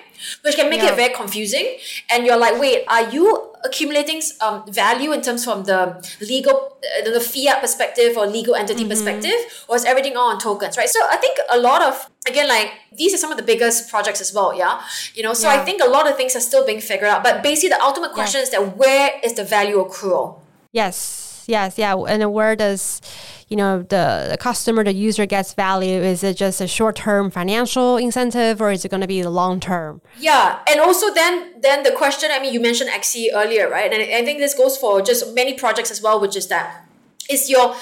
which 0.44 0.56
can 0.56 0.70
make 0.70 0.82
Yeah. 0.82 0.92
it 0.92 0.96
very 0.96 1.14
confusing. 1.14 1.78
And 2.10 2.26
you're 2.26 2.38
like, 2.38 2.60
wait, 2.60 2.84
are 2.88 3.10
you 3.10 3.54
accumulating 3.64 4.22
um, 4.42 4.64
value 4.72 5.12
in 5.12 5.22
terms 5.22 5.44
from 5.44 5.64
the 5.66 6.02
legal, 6.22 6.78
uh, 6.80 7.10
the 7.10 7.20
fiat 7.20 7.62
perspective 7.62 8.16
or 8.18 8.26
legal 8.26 8.56
entity 8.56 8.88
perspective, 8.88 9.36
or 9.68 9.76
is 9.76 9.86
everything 9.86 10.16
all 10.16 10.30
on 10.32 10.40
tokens, 10.40 10.78
right? 10.78 10.90
So 10.90 11.00
I 11.10 11.18
think 11.18 11.38
a 11.50 11.60
lot 11.60 11.82
of 11.82 12.10
again, 12.28 12.48
like 12.48 12.72
these 12.96 13.14
are 13.14 13.18
some 13.18 13.32
of 13.32 13.38
the 13.38 13.44
biggest 13.44 13.90
projects 13.90 14.22
as 14.22 14.34
well, 14.34 14.54
yeah. 14.56 14.82
You 15.16 15.24
know, 15.24 15.34
so 15.34 15.50
I 15.50 15.64
think 15.66 15.82
a 15.82 15.90
lot 15.90 16.10
of 16.10 16.16
things 16.16 16.36
are 16.36 16.40
still 16.40 16.66
being 16.66 16.82
figured 16.82 17.10
out. 17.10 17.24
But 17.24 17.44
basically, 17.44 17.70
the 17.70 17.82
ultimate 17.82 18.14
question 18.14 18.42
is 18.42 18.50
that 18.52 18.78
where 18.78 19.12
is 19.24 19.34
the 19.34 19.44
value 19.44 19.78
accrual? 19.84 20.40
Yes, 20.72 21.44
yes, 21.48 21.78
yeah. 21.78 21.96
And 21.96 22.32
where 22.32 22.56
does, 22.56 23.02
you 23.50 23.58
know, 23.58 23.80
the, 23.80 24.28
the 24.30 24.38
customer, 24.40 24.84
the 24.84 24.94
user 24.94 25.26
gets 25.26 25.54
value? 25.54 26.02
Is 26.02 26.24
it 26.24 26.38
just 26.38 26.62
a 26.62 26.68
short 26.68 26.96
term 26.96 27.32
financial 27.32 27.98
incentive 27.98 28.62
or 28.62 28.72
is 28.72 28.86
it 28.86 28.90
going 28.90 29.02
to 29.02 29.08
be 29.08 29.22
the 29.22 29.30
long 29.30 29.60
term? 29.60 30.02
Yeah, 30.20 30.60
and 30.70 30.80
also 30.80 31.14
then 31.14 31.60
then 31.62 31.84
the 31.84 31.92
question. 31.92 32.30
I 32.32 32.40
mean, 32.40 32.54
you 32.54 32.60
mentioned 32.60 32.92
Axie 32.92 33.28
earlier, 33.34 33.70
right? 33.70 33.92
And 33.92 34.02
I 34.02 34.24
think 34.24 34.40
this 34.40 34.54
goes 34.54 34.78
for 34.78 35.02
just 35.02 35.34
many 35.34 35.56
projects 35.56 35.92
as 35.92 36.02
well, 36.02 36.20
which 36.20 36.36
is 36.36 36.48
that 36.48 36.86
is 37.30 37.50
your 37.50 37.76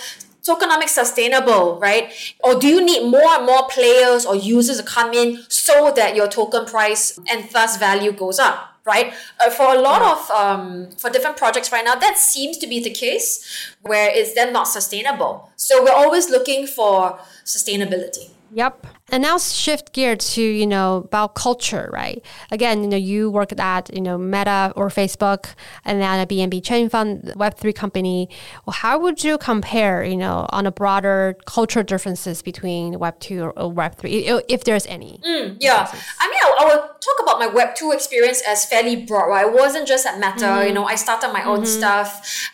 tokenomics 0.47 0.89
sustainable, 0.89 1.79
right? 1.79 2.11
Or 2.39 2.55
do 2.55 2.67
you 2.67 2.83
need 2.83 3.09
more 3.09 3.29
and 3.29 3.45
more 3.45 3.67
players 3.67 4.25
or 4.25 4.35
users 4.35 4.77
to 4.77 4.83
come 4.83 5.13
in 5.13 5.43
so 5.49 5.91
that 5.95 6.15
your 6.15 6.27
token 6.27 6.65
price 6.65 7.19
and 7.29 7.49
thus 7.51 7.77
value 7.77 8.11
goes 8.11 8.39
up? 8.39 8.76
Right 8.87 9.13
uh, 9.41 9.49
for 9.49 9.75
a 9.75 9.81
lot 9.81 10.01
of 10.01 10.31
um, 10.31 10.91
for 10.91 11.09
different 11.09 11.35
projects 11.35 11.73
right 11.73 11.83
now, 11.83 11.95
that 11.95 12.17
seems 12.17 12.57
to 12.59 12.67
be 12.67 12.81
the 12.81 12.89
case, 12.89 13.75
where 13.81 14.09
it's 14.09 14.33
then 14.33 14.53
not 14.53 14.69
sustainable. 14.69 15.51
So 15.57 15.83
we're 15.83 15.99
always 16.03 16.29
looking 16.29 16.67
for 16.67 17.19
sustainability. 17.43 18.31
Yep. 18.51 18.87
And 19.09 19.23
now 19.23 19.37
shift 19.37 19.93
gear 19.93 20.15
to, 20.15 20.41
you 20.41 20.67
know, 20.67 20.97
about 20.97 21.35
culture, 21.35 21.89
right? 21.93 22.23
Again, 22.51 22.81
you 22.81 22.89
know, 22.89 22.97
you 22.97 23.29
work 23.29 23.57
at, 23.57 23.93
you 23.93 24.01
know, 24.01 24.17
Meta 24.17 24.73
or 24.75 24.89
Facebook 24.89 25.53
and 25.85 26.01
then 26.01 26.19
a 26.19 26.27
BNB 26.27 26.63
chain 26.63 26.89
fund, 26.89 27.33
Web3 27.35 27.73
company. 27.73 28.29
Well, 28.65 28.73
how 28.73 28.99
would 28.99 29.23
you 29.23 29.37
compare, 29.37 30.03
you 30.03 30.17
know, 30.17 30.45
on 30.49 30.65
a 30.65 30.71
broader 30.71 31.37
cultural 31.45 31.83
differences 31.83 32.41
between 32.41 32.95
Web2 32.95 33.43
or, 33.43 33.51
or 33.51 33.73
Web3, 33.73 34.41
if 34.49 34.65
there's 34.65 34.85
any? 34.87 35.19
Yeah, 35.23 35.89
I 36.19 36.27
mean, 36.27 36.39
I, 36.43 36.55
I 36.59 36.65
will 36.65 36.96
talk 37.07 37.23
about 37.23 37.39
my 37.39 37.47
Web 37.47 37.75
two 37.75 37.91
experience 37.91 38.41
as 38.47 38.65
fairly 38.65 38.95
broad. 38.95 39.27
Right, 39.27 39.47
it 39.47 39.53
wasn't 39.53 39.87
just 39.87 40.05
at 40.05 40.19
Meta. 40.19 40.45
You 40.45 40.47
mm-hmm. 40.47 40.73
know, 40.75 40.85
I 40.85 40.95
started 40.95 41.31
my 41.33 41.43
own 41.43 41.59
mm-hmm. 41.59 41.79
stuff. 41.79 42.09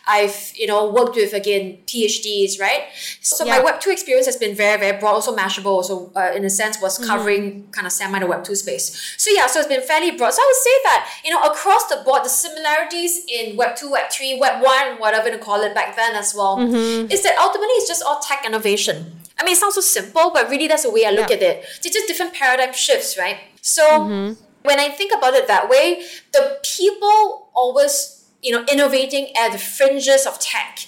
I've 0.06 0.52
you 0.54 0.66
know 0.66 0.90
worked 0.90 1.16
with 1.16 1.32
again 1.32 1.78
PhDs. 1.86 2.60
Right, 2.60 2.84
so 3.20 3.44
my 3.44 3.60
Web 3.62 3.80
two 3.80 3.90
experience 3.90 4.26
has 4.26 4.36
been 4.36 4.54
very 4.54 4.78
very 4.78 4.98
broad. 4.98 5.14
Also 5.14 5.34
Mashable, 5.36 5.66
also 5.66 6.12
uh, 6.14 6.32
in 6.34 6.44
a 6.44 6.50
sense 6.50 6.80
was 6.80 6.98
mm-hmm. 6.98 7.08
covering 7.08 7.68
kind 7.72 7.86
of 7.86 7.92
semi 7.92 8.18
the 8.18 8.26
Web 8.26 8.44
two 8.44 8.54
space. 8.54 9.14
So 9.18 9.30
yeah, 9.34 9.46
so 9.46 9.60
it's 9.60 9.68
been 9.68 9.82
fairly 9.82 10.12
broad. 10.12 10.32
So 10.32 10.42
I 10.42 10.46
would 10.48 10.62
say 10.62 10.76
that 10.84 11.00
you 11.24 11.30
know 11.30 11.42
across 11.42 11.88
the 11.88 12.02
board, 12.04 12.24
the 12.24 12.28
similarities 12.28 13.24
in 13.28 13.56
Web 13.56 13.76
two, 13.76 13.90
Web 13.90 14.10
three, 14.10 14.38
Web 14.38 14.62
one, 14.62 14.98
whatever 14.98 15.30
to 15.30 15.38
call 15.38 15.62
it 15.62 15.74
back 15.74 15.96
then 15.96 16.14
as 16.14 16.34
well, 16.34 16.58
is 16.60 17.22
that 17.22 17.36
ultimately 17.38 17.74
it's 17.74 17.88
just 17.88 18.02
all 18.02 18.20
tech 18.20 18.44
innovation. 18.46 19.20
I 19.38 19.44
mean, 19.44 19.54
it 19.54 19.58
sounds 19.58 19.74
so 19.74 19.80
simple, 19.80 20.30
but 20.32 20.48
really 20.48 20.68
that's 20.68 20.84
the 20.84 20.90
way 20.90 21.04
I 21.04 21.10
look 21.10 21.28
Yeah. 21.28 21.36
at 21.36 21.42
it. 21.42 21.64
It's 21.82 21.90
just 21.90 22.06
different 22.06 22.34
paradigm 22.34 22.72
shifts, 22.72 23.18
right? 23.18 23.38
So 23.64 24.36
when 24.62 24.78
I 24.78 24.88
think 24.88 25.12
about 25.16 25.34
it 25.34 25.46
that 25.48 25.68
way, 25.68 26.04
the 26.32 26.58
people 26.62 27.48
always 27.54 28.24
you 28.44 28.52
know, 28.52 28.64
innovating 28.70 29.34
at 29.36 29.52
the 29.52 29.58
fringes 29.58 30.26
of 30.26 30.38
tech 30.38 30.86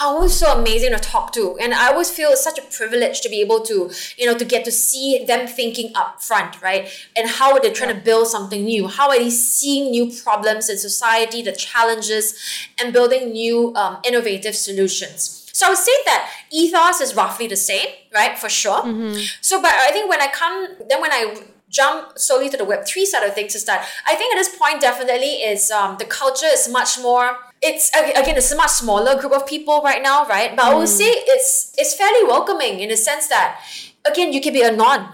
are 0.00 0.14
always 0.14 0.32
so 0.32 0.52
amazing 0.58 0.92
to 0.92 0.98
talk 0.98 1.32
to. 1.32 1.58
And 1.58 1.74
I 1.74 1.88
always 1.88 2.10
feel 2.10 2.30
it's 2.30 2.42
such 2.42 2.58
a 2.58 2.62
privilege 2.62 3.20
to 3.22 3.28
be 3.28 3.40
able 3.40 3.60
to, 3.62 3.90
you 4.16 4.26
know, 4.26 4.38
to 4.38 4.44
get 4.44 4.64
to 4.64 4.72
see 4.72 5.24
them 5.24 5.46
thinking 5.46 5.92
up 5.94 6.22
front, 6.22 6.62
right? 6.62 6.88
And 7.16 7.28
how 7.28 7.52
are 7.52 7.60
they 7.60 7.72
trying 7.72 7.94
to 7.94 8.00
build 8.00 8.28
something 8.28 8.64
new? 8.64 8.88
How 8.88 9.10
are 9.10 9.18
they 9.18 9.30
seeing 9.30 9.90
new 9.90 10.12
problems 10.22 10.70
in 10.70 10.78
society, 10.78 11.42
the 11.42 11.52
challenges, 11.52 12.34
and 12.80 12.92
building 12.92 13.32
new 13.32 13.74
um, 13.74 13.98
innovative 14.04 14.54
solutions? 14.54 15.50
So 15.52 15.66
I 15.66 15.68
would 15.70 15.78
say 15.78 15.92
that 16.06 16.30
ethos 16.50 17.00
is 17.00 17.14
roughly 17.14 17.46
the 17.46 17.56
same, 17.56 17.88
right? 18.14 18.38
For 18.38 18.48
sure. 18.48 18.82
Mm-hmm. 18.82 19.20
So, 19.40 19.60
but 19.60 19.72
I 19.72 19.90
think 19.90 20.08
when 20.08 20.20
I 20.20 20.28
come, 20.28 20.68
then 20.88 21.00
when 21.00 21.12
I 21.12 21.36
jump 21.72 22.16
solely 22.18 22.48
to 22.50 22.56
the 22.56 22.64
Web3 22.64 23.04
side 23.04 23.26
of 23.26 23.34
things 23.34 23.56
is 23.56 23.64
that 23.64 23.88
I 24.06 24.14
think 24.14 24.32
at 24.34 24.38
this 24.38 24.54
point 24.56 24.80
definitely 24.80 25.42
is 25.42 25.70
um, 25.72 25.96
the 25.98 26.04
culture 26.04 26.46
is 26.46 26.68
much 26.68 27.00
more 27.00 27.36
it's 27.62 27.90
again 27.90 28.36
it's 28.36 28.50
a 28.50 28.56
much 28.56 28.70
smaller 28.70 29.18
group 29.20 29.32
of 29.32 29.46
people 29.46 29.80
right 29.82 30.02
now 30.02 30.26
right 30.26 30.54
but 30.56 30.64
mm. 30.64 30.68
i 30.68 30.74
would 30.74 30.88
say 30.88 31.04
it's 31.04 31.72
it's 31.78 31.94
fairly 31.94 32.24
welcoming 32.24 32.80
in 32.80 32.88
the 32.88 32.96
sense 32.96 33.28
that 33.28 33.60
again 34.04 34.32
you 34.32 34.40
can 34.40 34.52
be 34.52 34.62
a 34.62 34.72
non 34.72 35.08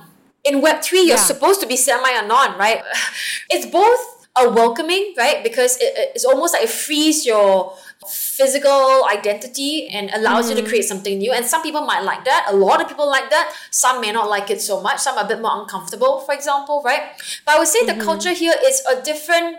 in 0.45 0.63
web3 0.63 0.93
you're 0.93 1.09
yeah. 1.09 1.17
supposed 1.17 1.61
to 1.61 1.67
be 1.67 1.77
semi 1.77 2.11
anon 2.11 2.59
right 2.59 2.83
it's 3.51 3.67
both 3.67 4.27
a 4.37 4.49
welcoming 4.51 5.15
right 5.19 5.43
because 5.43 5.77
it, 5.77 5.93
it's 6.15 6.25
almost 6.25 6.55
like 6.55 6.63
it 6.63 6.71
frees 6.71 7.27
your 7.27 7.75
physical 8.07 9.05
identity 9.11 9.89
and 9.89 10.11
allows 10.15 10.47
mm. 10.47 10.51
you 10.51 10.57
to 10.57 10.63
mm. 10.63 10.69
create 10.69 10.85
something 10.85 11.19
new 11.19 11.33
and 11.33 11.45
some 11.45 11.63
people 11.63 11.81
might 11.81 12.05
like 12.05 12.25
that 12.25 12.47
a 12.49 12.55
lot 12.55 12.81
of 12.81 12.87
people 12.87 13.09
like 13.09 13.29
that 13.31 13.53
some 13.71 14.01
may 14.01 14.13
not 14.13 14.29
like 14.29 14.51
it 14.51 14.61
so 14.61 14.81
much 14.81 14.99
some 15.01 15.19
are 15.19 15.25
a 15.25 15.29
bit 15.29 15.41
more 15.41 15.61
uncomfortable 15.61 16.21
for 16.21 16.33
example 16.33 16.81
right 16.85 17.03
but 17.45 17.57
i 17.57 17.59
would 17.59 17.67
say 17.67 17.81
mm-hmm. 17.81 17.99
the 17.99 18.05
culture 18.05 18.33
here 18.33 18.55
is 18.65 18.83
a 18.87 19.03
different 19.03 19.59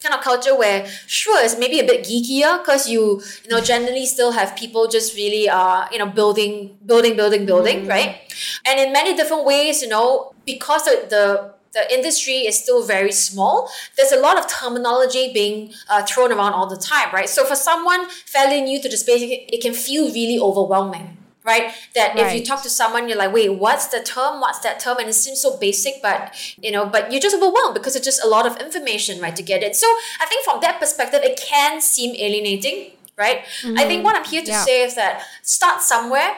kind 0.00 0.14
of 0.14 0.20
culture 0.20 0.56
where 0.56 0.86
sure 1.06 1.42
it's 1.42 1.58
maybe 1.58 1.80
a 1.80 1.84
bit 1.84 2.04
geekier 2.04 2.58
because 2.58 2.88
you 2.88 3.20
you 3.42 3.50
know 3.50 3.60
generally 3.60 4.06
still 4.06 4.32
have 4.32 4.54
people 4.54 4.86
just 4.86 5.16
really 5.16 5.48
uh 5.48 5.86
you 5.90 5.98
know 5.98 6.06
building 6.06 6.76
building 6.86 7.16
building 7.16 7.44
building 7.44 7.84
mm. 7.84 7.88
right 7.88 8.20
and 8.66 8.78
in 8.78 8.92
many 8.92 9.16
different 9.16 9.44
ways 9.44 9.82
you 9.82 9.88
know 9.88 10.32
because 10.46 10.84
the, 10.84 11.06
the 11.08 11.53
the 11.74 11.92
industry 11.92 12.46
is 12.46 12.58
still 12.58 12.86
very 12.86 13.12
small. 13.12 13.70
There's 13.96 14.12
a 14.12 14.20
lot 14.20 14.38
of 14.38 14.46
terminology 14.48 15.32
being 15.32 15.74
uh, 15.90 16.02
thrown 16.04 16.32
around 16.32 16.54
all 16.54 16.68
the 16.68 16.76
time, 16.76 17.12
right? 17.12 17.28
So 17.28 17.44
for 17.44 17.56
someone 17.56 18.08
fairly 18.08 18.62
new 18.62 18.80
to 18.80 18.88
the 18.88 18.96
space, 18.96 19.22
it 19.24 19.60
can 19.60 19.74
feel 19.74 20.06
really 20.06 20.38
overwhelming 20.38 21.18
right? 21.44 21.74
That 21.94 22.14
right. 22.14 22.26
if 22.26 22.34
you 22.34 22.44
talk 22.44 22.62
to 22.62 22.70
someone, 22.70 23.06
you're 23.08 23.18
like, 23.18 23.32
wait, 23.32 23.50
what's 23.50 23.88
the 23.88 24.00
term? 24.00 24.40
What's 24.40 24.60
that 24.60 24.80
term? 24.80 24.98
And 24.98 25.08
it 25.08 25.12
seems 25.12 25.40
so 25.40 25.58
basic, 25.58 26.02
but 26.02 26.34
you 26.60 26.72
know, 26.72 26.86
but 26.86 27.12
you're 27.12 27.20
just 27.20 27.36
overwhelmed 27.36 27.74
because 27.74 27.94
it's 27.94 28.04
just 28.04 28.24
a 28.24 28.26
lot 28.26 28.46
of 28.46 28.56
information, 28.56 29.20
right, 29.20 29.36
to 29.36 29.42
get 29.42 29.62
it. 29.62 29.76
So 29.76 29.86
I 30.20 30.26
think 30.26 30.44
from 30.44 30.60
that 30.62 30.80
perspective, 30.80 31.20
it 31.22 31.38
can 31.38 31.80
seem 31.80 32.16
alienating, 32.16 32.92
right? 33.16 33.42
Mm-hmm. 33.60 33.78
I 33.78 33.84
think 33.84 33.98
mm-hmm. 33.98 34.04
what 34.04 34.16
I'm 34.16 34.24
here 34.24 34.42
to 34.42 34.50
yeah. 34.50 34.64
say 34.64 34.82
is 34.82 34.94
that 34.94 35.22
start 35.42 35.82
somewhere. 35.82 36.34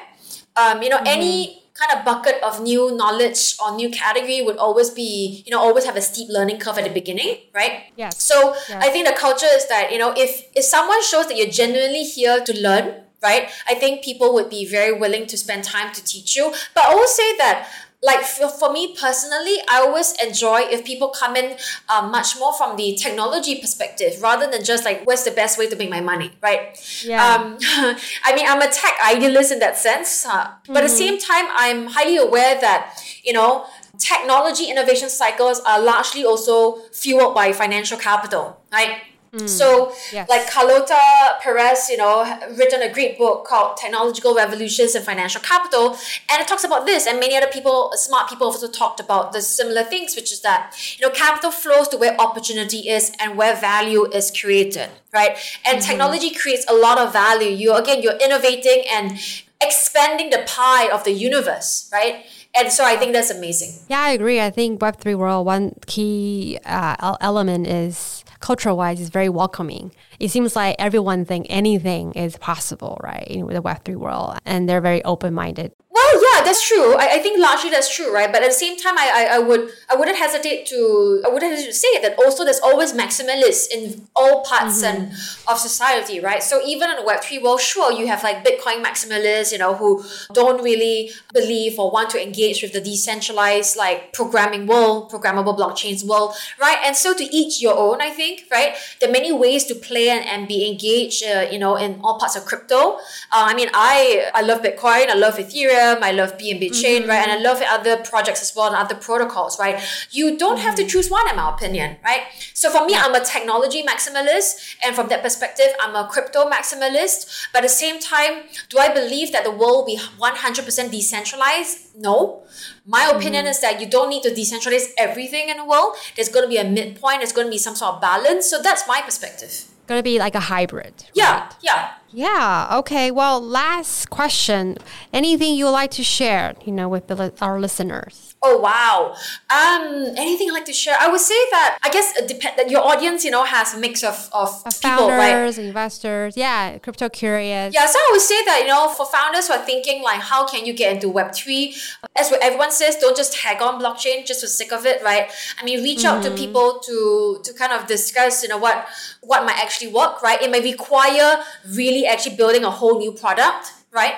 Um, 0.56 0.82
you 0.82 0.88
know, 0.88 0.98
mm-hmm. 0.98 1.06
any 1.06 1.62
kind 1.78 1.98
of 1.98 2.04
bucket 2.04 2.42
of 2.42 2.60
new 2.60 2.94
knowledge 2.96 3.56
or 3.62 3.74
new 3.76 3.90
category 3.90 4.42
would 4.42 4.56
always 4.56 4.90
be, 4.90 5.42
you 5.46 5.50
know, 5.50 5.60
always 5.60 5.84
have 5.84 5.96
a 5.96 6.00
steep 6.00 6.28
learning 6.30 6.58
curve 6.58 6.78
at 6.78 6.84
the 6.84 6.90
beginning, 6.90 7.38
right? 7.54 7.92
Yes. 7.96 8.22
So 8.22 8.54
yes. 8.68 8.82
I 8.84 8.90
think 8.90 9.06
the 9.06 9.14
culture 9.14 9.52
is 9.52 9.68
that, 9.68 9.92
you 9.92 9.98
know, 9.98 10.14
if 10.16 10.44
if 10.54 10.64
someone 10.64 11.02
shows 11.02 11.28
that 11.28 11.36
you're 11.36 11.50
genuinely 11.50 12.04
here 12.04 12.40
to 12.44 12.60
learn, 12.60 13.02
right? 13.22 13.50
I 13.68 13.74
think 13.74 14.04
people 14.04 14.32
would 14.34 14.50
be 14.50 14.64
very 14.66 14.92
willing 14.92 15.26
to 15.26 15.36
spend 15.36 15.64
time 15.64 15.92
to 15.94 16.04
teach 16.04 16.36
you. 16.36 16.52
But 16.74 16.84
I 16.84 16.94
will 16.94 17.08
say 17.08 17.36
that 17.38 17.68
like 18.06 18.24
for, 18.24 18.48
for 18.48 18.72
me 18.72 18.96
personally, 18.98 19.56
I 19.68 19.80
always 19.80 20.14
enjoy 20.22 20.60
if 20.60 20.84
people 20.84 21.08
come 21.08 21.34
in 21.34 21.56
uh, 21.88 22.08
much 22.08 22.38
more 22.38 22.52
from 22.52 22.76
the 22.76 22.94
technology 22.94 23.60
perspective 23.60 24.22
rather 24.22 24.48
than 24.48 24.64
just 24.64 24.84
like 24.84 25.04
what's 25.04 25.24
the 25.24 25.32
best 25.32 25.58
way 25.58 25.68
to 25.68 25.76
make 25.76 25.90
my 25.90 26.00
money, 26.00 26.30
right? 26.40 26.62
Yeah. 27.04 27.34
Um, 27.34 27.58
I 28.24 28.34
mean, 28.34 28.46
I'm 28.48 28.62
a 28.62 28.70
tech 28.70 28.94
idealist 29.04 29.50
in 29.50 29.58
that 29.58 29.76
sense, 29.76 30.24
uh, 30.24 30.30
mm-hmm. 30.30 30.72
but 30.72 30.84
at 30.84 30.88
the 30.88 30.94
mm-hmm. 30.94 30.96
same 30.96 31.18
time, 31.18 31.46
I'm 31.50 31.88
highly 31.88 32.16
aware 32.16 32.58
that 32.60 32.96
you 33.24 33.32
know 33.32 33.66
technology 33.98 34.70
innovation 34.70 35.08
cycles 35.10 35.60
are 35.60 35.82
largely 35.82 36.24
also 36.24 36.76
fueled 36.92 37.34
by 37.34 37.52
financial 37.52 37.98
capital, 37.98 38.60
right? 38.72 39.02
Mm, 39.32 39.48
so, 39.48 39.92
yes. 40.12 40.28
like 40.28 40.48
Carlota 40.50 40.98
Perez, 41.40 41.88
you 41.90 41.96
know, 41.96 42.24
written 42.56 42.82
a 42.82 42.92
great 42.92 43.18
book 43.18 43.44
called 43.44 43.76
Technological 43.76 44.34
Revolutions 44.34 44.94
and 44.94 45.04
Financial 45.04 45.40
Capital, 45.40 45.96
and 46.30 46.40
it 46.40 46.48
talks 46.48 46.64
about 46.64 46.86
this. 46.86 47.06
And 47.06 47.20
many 47.20 47.36
other 47.36 47.48
people, 47.48 47.92
smart 47.94 48.28
people, 48.28 48.46
also 48.46 48.68
talked 48.68 49.00
about 49.00 49.32
the 49.32 49.42
similar 49.42 49.82
things, 49.82 50.16
which 50.16 50.32
is 50.32 50.40
that 50.42 50.74
you 50.98 51.06
know, 51.06 51.12
capital 51.12 51.50
flows 51.50 51.88
to 51.88 51.96
where 51.96 52.18
opportunity 52.20 52.88
is 52.88 53.12
and 53.20 53.36
where 53.36 53.54
value 53.56 54.06
is 54.10 54.30
created, 54.30 54.90
right? 55.12 55.36
And 55.66 55.78
mm-hmm. 55.78 55.88
technology 55.88 56.34
creates 56.34 56.64
a 56.68 56.74
lot 56.74 56.98
of 56.98 57.12
value. 57.12 57.50
You 57.50 57.74
again, 57.74 58.02
you're 58.02 58.18
innovating 58.18 58.84
and 58.90 59.18
expanding 59.60 60.30
the 60.30 60.44
pie 60.46 60.88
of 60.88 61.04
the 61.04 61.12
universe, 61.12 61.90
right? 61.92 62.24
and 62.56 62.72
so 62.72 62.84
I 62.84 62.96
think 62.96 63.12
that's 63.12 63.30
amazing. 63.30 63.84
Yeah, 63.88 64.00
I 64.00 64.10
agree. 64.10 64.40
I 64.40 64.50
think 64.50 64.80
Web 64.80 64.96
three 64.96 65.14
world 65.14 65.46
one 65.46 65.74
key 65.86 66.58
uh, 66.64 67.16
element 67.20 67.66
is 67.66 68.24
cultural 68.46 68.76
wise 68.76 69.00
is 69.00 69.08
very 69.08 69.28
welcoming. 69.28 69.90
It 70.18 70.30
seems 70.30 70.56
like 70.56 70.76
everyone 70.78 71.24
think 71.24 71.46
anything 71.48 72.12
is 72.12 72.36
possible, 72.36 72.98
right, 73.02 73.26
in 73.28 73.46
the 73.46 73.62
Web 73.62 73.84
three 73.84 73.96
world, 73.96 74.38
and 74.44 74.68
they're 74.68 74.80
very 74.80 75.02
open 75.04 75.34
minded. 75.34 75.72
Well, 75.96 76.22
yeah, 76.22 76.44
that's 76.44 76.68
true. 76.68 76.94
I, 76.94 77.12
I 77.14 77.18
think 77.20 77.40
largely 77.40 77.70
that's 77.70 77.88
true, 77.94 78.12
right? 78.12 78.30
But 78.30 78.42
at 78.42 78.48
the 78.48 78.54
same 78.54 78.76
time, 78.76 78.98
I, 78.98 79.28
I, 79.30 79.36
I 79.36 79.38
would 79.38 79.70
I 79.90 79.96
wouldn't 79.96 80.18
hesitate 80.18 80.66
to 80.66 81.22
I 81.24 81.30
wouldn't 81.30 81.50
hesitate 81.50 81.72
to 81.72 81.78
say 81.78 82.02
that 82.02 82.18
also 82.18 82.44
there's 82.44 82.60
always 82.60 82.92
maximalists 82.92 83.70
in 83.72 84.06
all 84.14 84.44
parts 84.44 84.82
mm-hmm. 84.82 85.04
and 85.04 85.12
of 85.48 85.58
society, 85.58 86.20
right? 86.20 86.42
So 86.42 86.60
even 86.66 86.90
in 86.90 86.96
the 86.96 87.02
Web 87.02 87.22
three 87.22 87.38
world, 87.38 87.62
sure, 87.62 87.92
you 87.92 88.08
have 88.08 88.22
like 88.22 88.44
Bitcoin 88.44 88.84
maximalists, 88.84 89.52
you 89.52 89.58
know, 89.58 89.74
who 89.74 90.04
don't 90.34 90.62
really 90.62 91.12
believe 91.32 91.78
or 91.78 91.90
want 91.90 92.10
to 92.10 92.22
engage 92.22 92.62
with 92.62 92.74
the 92.74 92.80
decentralized 92.82 93.78
like 93.78 94.12
programming 94.12 94.66
world, 94.66 95.10
programmable 95.10 95.56
blockchains 95.56 96.06
world, 96.06 96.34
right? 96.60 96.76
And 96.84 96.94
so 96.94 97.14
to 97.14 97.24
each 97.24 97.62
your 97.62 97.74
own, 97.74 98.02
I 98.02 98.10
think, 98.10 98.42
right? 98.50 98.76
There 99.00 99.08
are 99.08 99.12
many 99.12 99.32
ways 99.32 99.64
to 99.64 99.74
play 99.74 100.05
and, 100.08 100.26
and 100.26 100.48
be 100.48 100.68
engaged, 100.68 101.24
uh, 101.24 101.46
you 101.50 101.58
know, 101.58 101.76
in 101.76 102.00
all 102.02 102.18
parts 102.18 102.36
of 102.36 102.44
crypto. 102.44 102.96
Uh, 103.32 103.50
I 103.50 103.54
mean, 103.54 103.68
I 103.74 104.30
I 104.34 104.42
love 104.42 104.62
Bitcoin, 104.62 105.08
I 105.08 105.14
love 105.14 105.36
Ethereum. 105.36 106.02
I 106.02 106.12
love 106.12 106.36
BNB 106.38 106.70
mm-hmm. 106.70 106.82
Chain, 106.82 107.08
right? 107.08 107.22
And 107.26 107.32
I 107.32 107.38
love 107.38 107.62
other 107.68 107.96
projects 107.98 108.42
as 108.42 108.52
well 108.54 108.68
and 108.68 108.76
other 108.76 108.94
protocols, 108.94 109.58
right? 109.58 109.80
You 110.10 110.36
don't 110.36 110.58
have 110.58 110.74
to 110.76 110.82
mm-hmm. 110.82 110.88
choose 110.88 111.10
one, 111.10 111.28
in 111.28 111.36
my 111.36 111.52
opinion, 111.54 111.96
right? 112.04 112.22
So 112.54 112.70
for 112.70 112.84
me, 112.86 112.94
I'm 112.94 113.14
a 113.14 113.24
technology 113.24 113.82
maximalist, 113.82 114.76
and 114.84 114.94
from 114.94 115.08
that 115.08 115.22
perspective, 115.22 115.68
I'm 115.80 115.94
a 115.94 116.08
crypto 116.08 116.48
maximalist. 116.48 117.48
But 117.52 117.58
at 117.58 117.62
the 117.62 117.76
same 117.84 118.00
time, 118.00 118.44
do 118.68 118.78
I 118.78 118.92
believe 118.92 119.32
that 119.32 119.44
the 119.44 119.50
world 119.50 119.76
will 119.76 119.86
be 119.86 119.98
100% 119.98 120.90
decentralized? 120.90 121.96
No. 121.96 122.44
My 122.86 123.10
opinion 123.14 123.44
mm-hmm. 123.44 123.50
is 123.50 123.60
that 123.60 123.80
you 123.80 123.86
don't 123.88 124.10
need 124.10 124.22
to 124.22 124.30
decentralize 124.30 124.90
everything 124.98 125.48
in 125.48 125.56
the 125.56 125.64
world. 125.64 125.96
There's 126.14 126.28
going 126.28 126.44
to 126.44 126.48
be 126.48 126.58
a 126.58 126.64
midpoint. 126.64 127.20
There's 127.20 127.32
going 127.32 127.46
to 127.46 127.50
be 127.50 127.58
some 127.58 127.74
sort 127.74 127.96
of 127.96 128.00
balance. 128.00 128.46
So 128.46 128.62
that's 128.62 128.86
my 128.86 129.00
perspective. 129.02 129.64
Going 129.86 129.98
to 129.98 130.02
be 130.02 130.18
like 130.18 130.34
a 130.34 130.40
hybrid. 130.40 131.04
Yeah, 131.14 131.40
right? 131.40 131.54
yeah. 131.62 131.90
Yeah. 132.10 132.68
Okay. 132.78 133.10
Well, 133.10 133.40
last 133.40 134.10
question. 134.10 134.78
Anything 135.12 135.54
you 135.54 135.66
would 135.66 135.72
like 135.72 135.90
to 135.92 136.04
share, 136.04 136.54
you 136.64 136.72
know, 136.72 136.88
with 136.88 137.08
the, 137.08 137.32
our 137.40 137.60
listeners? 137.60 138.25
Oh 138.42 138.58
wow. 138.58 139.16
Um, 139.50 140.14
anything 140.16 140.50
I'd 140.50 140.54
like 140.54 140.66
to 140.66 140.72
share? 140.72 140.96
I 141.00 141.08
would 141.08 141.20
say 141.20 141.34
that 141.50 141.78
I 141.82 141.88
guess 141.88 142.16
it 142.16 142.28
depend 142.28 142.58
that 142.58 142.70
your 142.70 142.82
audience, 142.82 143.24
you 143.24 143.30
know, 143.30 143.44
has 143.44 143.74
a 143.74 143.78
mix 143.78 144.04
of 144.04 144.28
of 144.32 144.62
people, 144.64 145.08
founders, 145.08 145.58
right? 145.58 145.64
investors, 145.66 146.36
yeah, 146.36 146.78
crypto 146.78 147.08
curious. 147.08 147.74
Yeah, 147.74 147.86
so 147.86 147.98
I 147.98 148.08
would 148.12 148.20
say 148.20 148.44
that 148.44 148.60
you 148.60 148.68
know, 148.68 148.88
for 148.90 149.06
founders 149.06 149.48
who 149.48 149.54
are 149.54 149.64
thinking 149.64 150.02
like, 150.02 150.20
how 150.20 150.46
can 150.46 150.66
you 150.66 150.74
get 150.74 150.94
into 150.94 151.08
Web 151.08 151.34
three? 151.34 151.74
As 152.14 152.30
what 152.30 152.42
everyone 152.42 152.70
says, 152.70 152.96
don't 152.96 153.16
just 153.16 153.32
tag 153.32 153.62
on 153.62 153.80
blockchain 153.80 154.26
just 154.26 154.42
for 154.42 154.46
sick 154.46 154.70
of 154.70 154.84
it, 154.84 155.02
right? 155.02 155.30
I 155.58 155.64
mean, 155.64 155.82
reach 155.82 156.00
mm-hmm. 156.00 156.18
out 156.18 156.22
to 156.24 156.28
mm-hmm. 156.28 156.36
people 156.36 156.80
to 156.80 157.40
to 157.42 157.52
kind 157.54 157.72
of 157.72 157.86
discuss, 157.86 158.42
you 158.42 158.50
know, 158.50 158.58
what 158.58 158.86
what 159.22 159.46
might 159.46 159.58
actually 159.58 159.92
work, 159.92 160.22
right? 160.22 160.40
It 160.42 160.50
may 160.50 160.60
require 160.60 161.42
really 161.70 162.06
actually 162.06 162.36
building 162.36 162.64
a 162.64 162.70
whole 162.70 162.98
new 162.98 163.12
product, 163.12 163.72
right? 163.90 164.14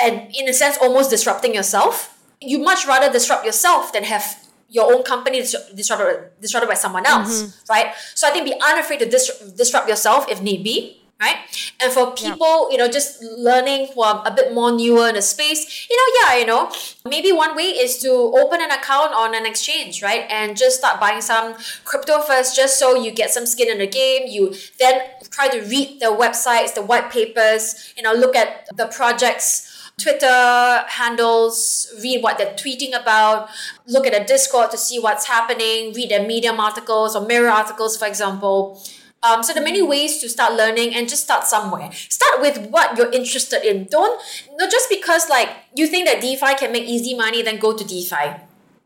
And 0.00 0.30
in 0.34 0.48
a 0.48 0.52
sense, 0.52 0.78
almost 0.80 1.10
disrupting 1.10 1.54
yourself 1.54 2.16
you 2.40 2.58
much 2.58 2.86
rather 2.86 3.12
disrupt 3.12 3.44
yourself 3.44 3.92
than 3.92 4.04
have 4.04 4.36
your 4.68 4.92
own 4.92 5.02
company 5.02 5.40
disrupted, 5.40 6.30
disrupted 6.40 6.68
by 6.68 6.74
someone 6.74 7.04
else, 7.04 7.42
mm-hmm. 7.42 7.72
right? 7.72 7.92
So 8.14 8.28
I 8.28 8.30
think 8.30 8.44
be 8.44 8.54
unafraid 8.54 9.00
to 9.00 9.06
dis- 9.06 9.52
disrupt 9.56 9.88
yourself 9.88 10.30
if 10.30 10.40
need 10.40 10.62
be, 10.62 11.02
right? 11.20 11.36
And 11.82 11.92
for 11.92 12.12
people, 12.14 12.68
yeah. 12.68 12.70
you 12.70 12.78
know, 12.78 12.88
just 12.88 13.20
learning 13.20 13.88
who 13.92 14.02
are 14.02 14.22
a 14.24 14.30
bit 14.30 14.54
more 14.54 14.70
newer 14.70 15.08
in 15.08 15.16
the 15.16 15.22
space, 15.22 15.88
you 15.90 15.96
know, 15.96 16.14
yeah, 16.22 16.38
you 16.38 16.46
know, 16.46 16.72
maybe 17.04 17.32
one 17.32 17.56
way 17.56 17.64
is 17.64 17.98
to 17.98 18.10
open 18.10 18.62
an 18.62 18.70
account 18.70 19.12
on 19.12 19.34
an 19.34 19.44
exchange, 19.44 20.02
right? 20.02 20.24
And 20.30 20.56
just 20.56 20.78
start 20.78 21.00
buying 21.00 21.20
some 21.20 21.56
crypto 21.84 22.20
first, 22.20 22.54
just 22.54 22.78
so 22.78 22.94
you 22.94 23.10
get 23.10 23.30
some 23.30 23.46
skin 23.46 23.68
in 23.68 23.78
the 23.78 23.88
game. 23.88 24.28
You 24.28 24.54
then 24.78 25.02
try 25.30 25.48
to 25.48 25.60
read 25.62 26.00
the 26.00 26.06
websites, 26.06 26.74
the 26.74 26.82
white 26.82 27.10
papers, 27.10 27.92
you 27.96 28.04
know, 28.04 28.12
look 28.12 28.36
at 28.36 28.68
the 28.76 28.86
projects 28.86 29.66
Twitter 30.00 30.84
handles, 30.88 31.92
read 32.02 32.22
what 32.22 32.38
they're 32.38 32.54
tweeting 32.54 33.00
about, 33.00 33.48
look 33.86 34.06
at 34.06 34.20
a 34.20 34.24
Discord 34.24 34.70
to 34.70 34.78
see 34.78 34.98
what's 34.98 35.26
happening, 35.26 35.92
read 35.92 36.10
their 36.10 36.26
Medium 36.26 36.58
articles 36.58 37.14
or 37.14 37.26
Mirror 37.26 37.50
articles, 37.50 37.96
for 37.96 38.06
example. 38.06 38.82
Um, 39.22 39.42
so 39.42 39.52
there 39.52 39.62
are 39.62 39.64
many 39.64 39.82
ways 39.82 40.18
to 40.18 40.28
start 40.30 40.54
learning 40.54 40.94
and 40.94 41.08
just 41.08 41.24
start 41.24 41.44
somewhere. 41.44 41.90
Start 41.92 42.40
with 42.40 42.70
what 42.70 42.96
you're 42.96 43.12
interested 43.12 43.64
in. 43.64 43.84
Don't 43.84 44.20
not 44.56 44.70
just 44.70 44.88
because 44.88 45.28
like 45.28 45.50
you 45.74 45.86
think 45.86 46.06
that 46.06 46.22
DeFi 46.22 46.54
can 46.54 46.72
make 46.72 46.84
easy 46.84 47.14
money, 47.14 47.42
then 47.42 47.58
go 47.58 47.76
to 47.76 47.84
DeFi. 47.84 48.40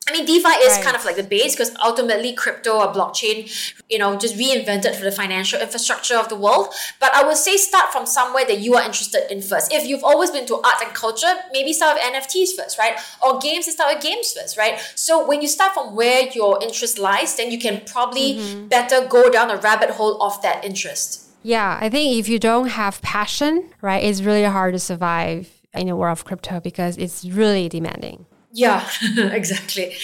I 0.07 0.13
mean, 0.13 0.27
DeFi 0.27 0.49
is 0.49 0.75
right. 0.75 0.85
kind 0.85 0.97
of 0.97 1.05
like 1.05 1.17
the 1.17 1.23
base 1.23 1.55
because 1.55 1.75
ultimately 1.83 2.35
crypto 2.35 2.79
or 2.79 2.93
blockchain, 2.93 3.49
you 3.89 3.99
know, 3.99 4.17
just 4.17 4.37
reinvented 4.37 4.95
for 4.95 5.05
the 5.05 5.11
financial 5.11 5.59
infrastructure 5.61 6.17
of 6.17 6.29
the 6.29 6.37
world. 6.37 6.75
But 7.01 7.15
I 7.15 7.27
would 7.27 7.39
say 7.39 7.57
start 7.57 7.91
from 7.91 8.05
somewhere 8.05 8.45
that 8.45 8.59
you 8.59 8.75
are 8.75 8.85
interested 8.85 9.31
in 9.33 9.41
first. 9.41 9.73
If 9.73 9.87
you've 9.87 10.05
always 10.05 10.31
been 10.31 10.47
to 10.47 10.57
art 10.57 10.83
and 10.85 10.95
culture, 10.95 11.33
maybe 11.53 11.73
start 11.73 11.97
with 11.97 12.05
NFTs 12.13 12.55
first, 12.55 12.79
right? 12.79 12.99
Or 13.23 13.39
games, 13.39 13.67
start 13.73 13.95
with 13.95 14.05
games 14.05 14.33
first, 14.33 14.59
right? 14.59 14.79
So 14.95 15.27
when 15.27 15.41
you 15.41 15.49
start 15.49 15.73
from 15.73 15.95
where 15.95 16.29
your 16.29 16.63
interest 16.63 16.99
lies, 16.99 17.37
then 17.37 17.51
you 17.51 17.59
can 17.59 17.81
probably 17.87 18.35
mm-hmm. 18.35 18.69
better 18.69 19.07
go 19.07 19.31
down 19.31 19.51
a 19.51 19.57
rabbit 19.57 19.91
hole 19.91 20.23
of 20.23 20.41
that 20.43 20.65
interest. 20.65 21.23
Yeah, 21.43 21.79
I 21.81 21.89
think 21.89 22.19
if 22.19 22.29
you 22.29 22.39
don't 22.39 22.69
have 22.69 23.01
passion, 23.01 23.71
right, 23.81 24.03
it's 24.03 24.23
really 24.23 24.45
hard 24.45 24.75
to 24.75 24.79
survive 24.79 25.51
in 25.73 25.87
the 25.87 25.97
world 25.97 26.19
of 26.19 26.25
crypto 26.25 26.61
because 26.61 26.97
it's 26.99 27.25
really 27.25 27.69
demanding. 27.69 28.27
Yeah, 28.55 28.89
exactly. 29.17 29.97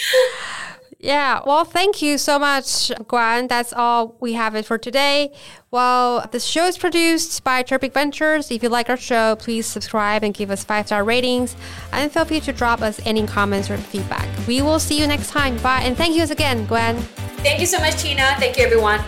Yeah, 1.03 1.41
well, 1.47 1.65
thank 1.65 2.03
you 2.03 2.19
so 2.19 2.39
much, 2.39 2.93
Gwen. 3.09 3.49
That's 3.49 3.73
all 3.73 4.17
we 4.21 4.35
have 4.35 4.55
it 4.55 4.67
for 4.67 4.77
today. 4.77 5.33
Well, 5.71 6.29
the 6.31 6.39
show 6.41 6.67
is 6.67 6.77
produced 6.77 7.43
by 7.43 7.63
Tropic 7.63 7.95
Ventures. 7.95 8.51
If 8.51 8.63
you 8.63 8.69
like 8.69 8.91
our 8.91 8.99
show, 8.99 9.37
please 9.37 9.67
subscribe 9.67 10.23
and 10.23 10.35
give 10.35 10.51
us 10.51 10.63
five 10.63 10.87
star 10.87 11.03
ratings. 11.03 11.57
And 11.93 12.13
feel 12.13 12.27
free 12.27 12.41
to 12.41 12.53
drop 12.53 12.83
us 12.83 13.01
any 13.07 13.27
comments 13.27 13.71
or 13.71 13.79
feedback. 13.79 14.29
We 14.47 14.61
will 14.61 14.79
see 14.79 15.01
you 15.01 15.07
next 15.07 15.31
time. 15.31 15.57
Bye. 15.59 15.81
And 15.85 15.97
thank 15.97 16.17
you 16.17 16.25
again, 16.25 16.67
Gwen. 16.67 16.97
Thank 17.43 17.61
you 17.61 17.67
so 17.67 17.79
much, 17.79 18.03
Tina. 18.03 18.35
Thank 18.39 18.59
you, 18.59 18.65
everyone. 18.65 19.01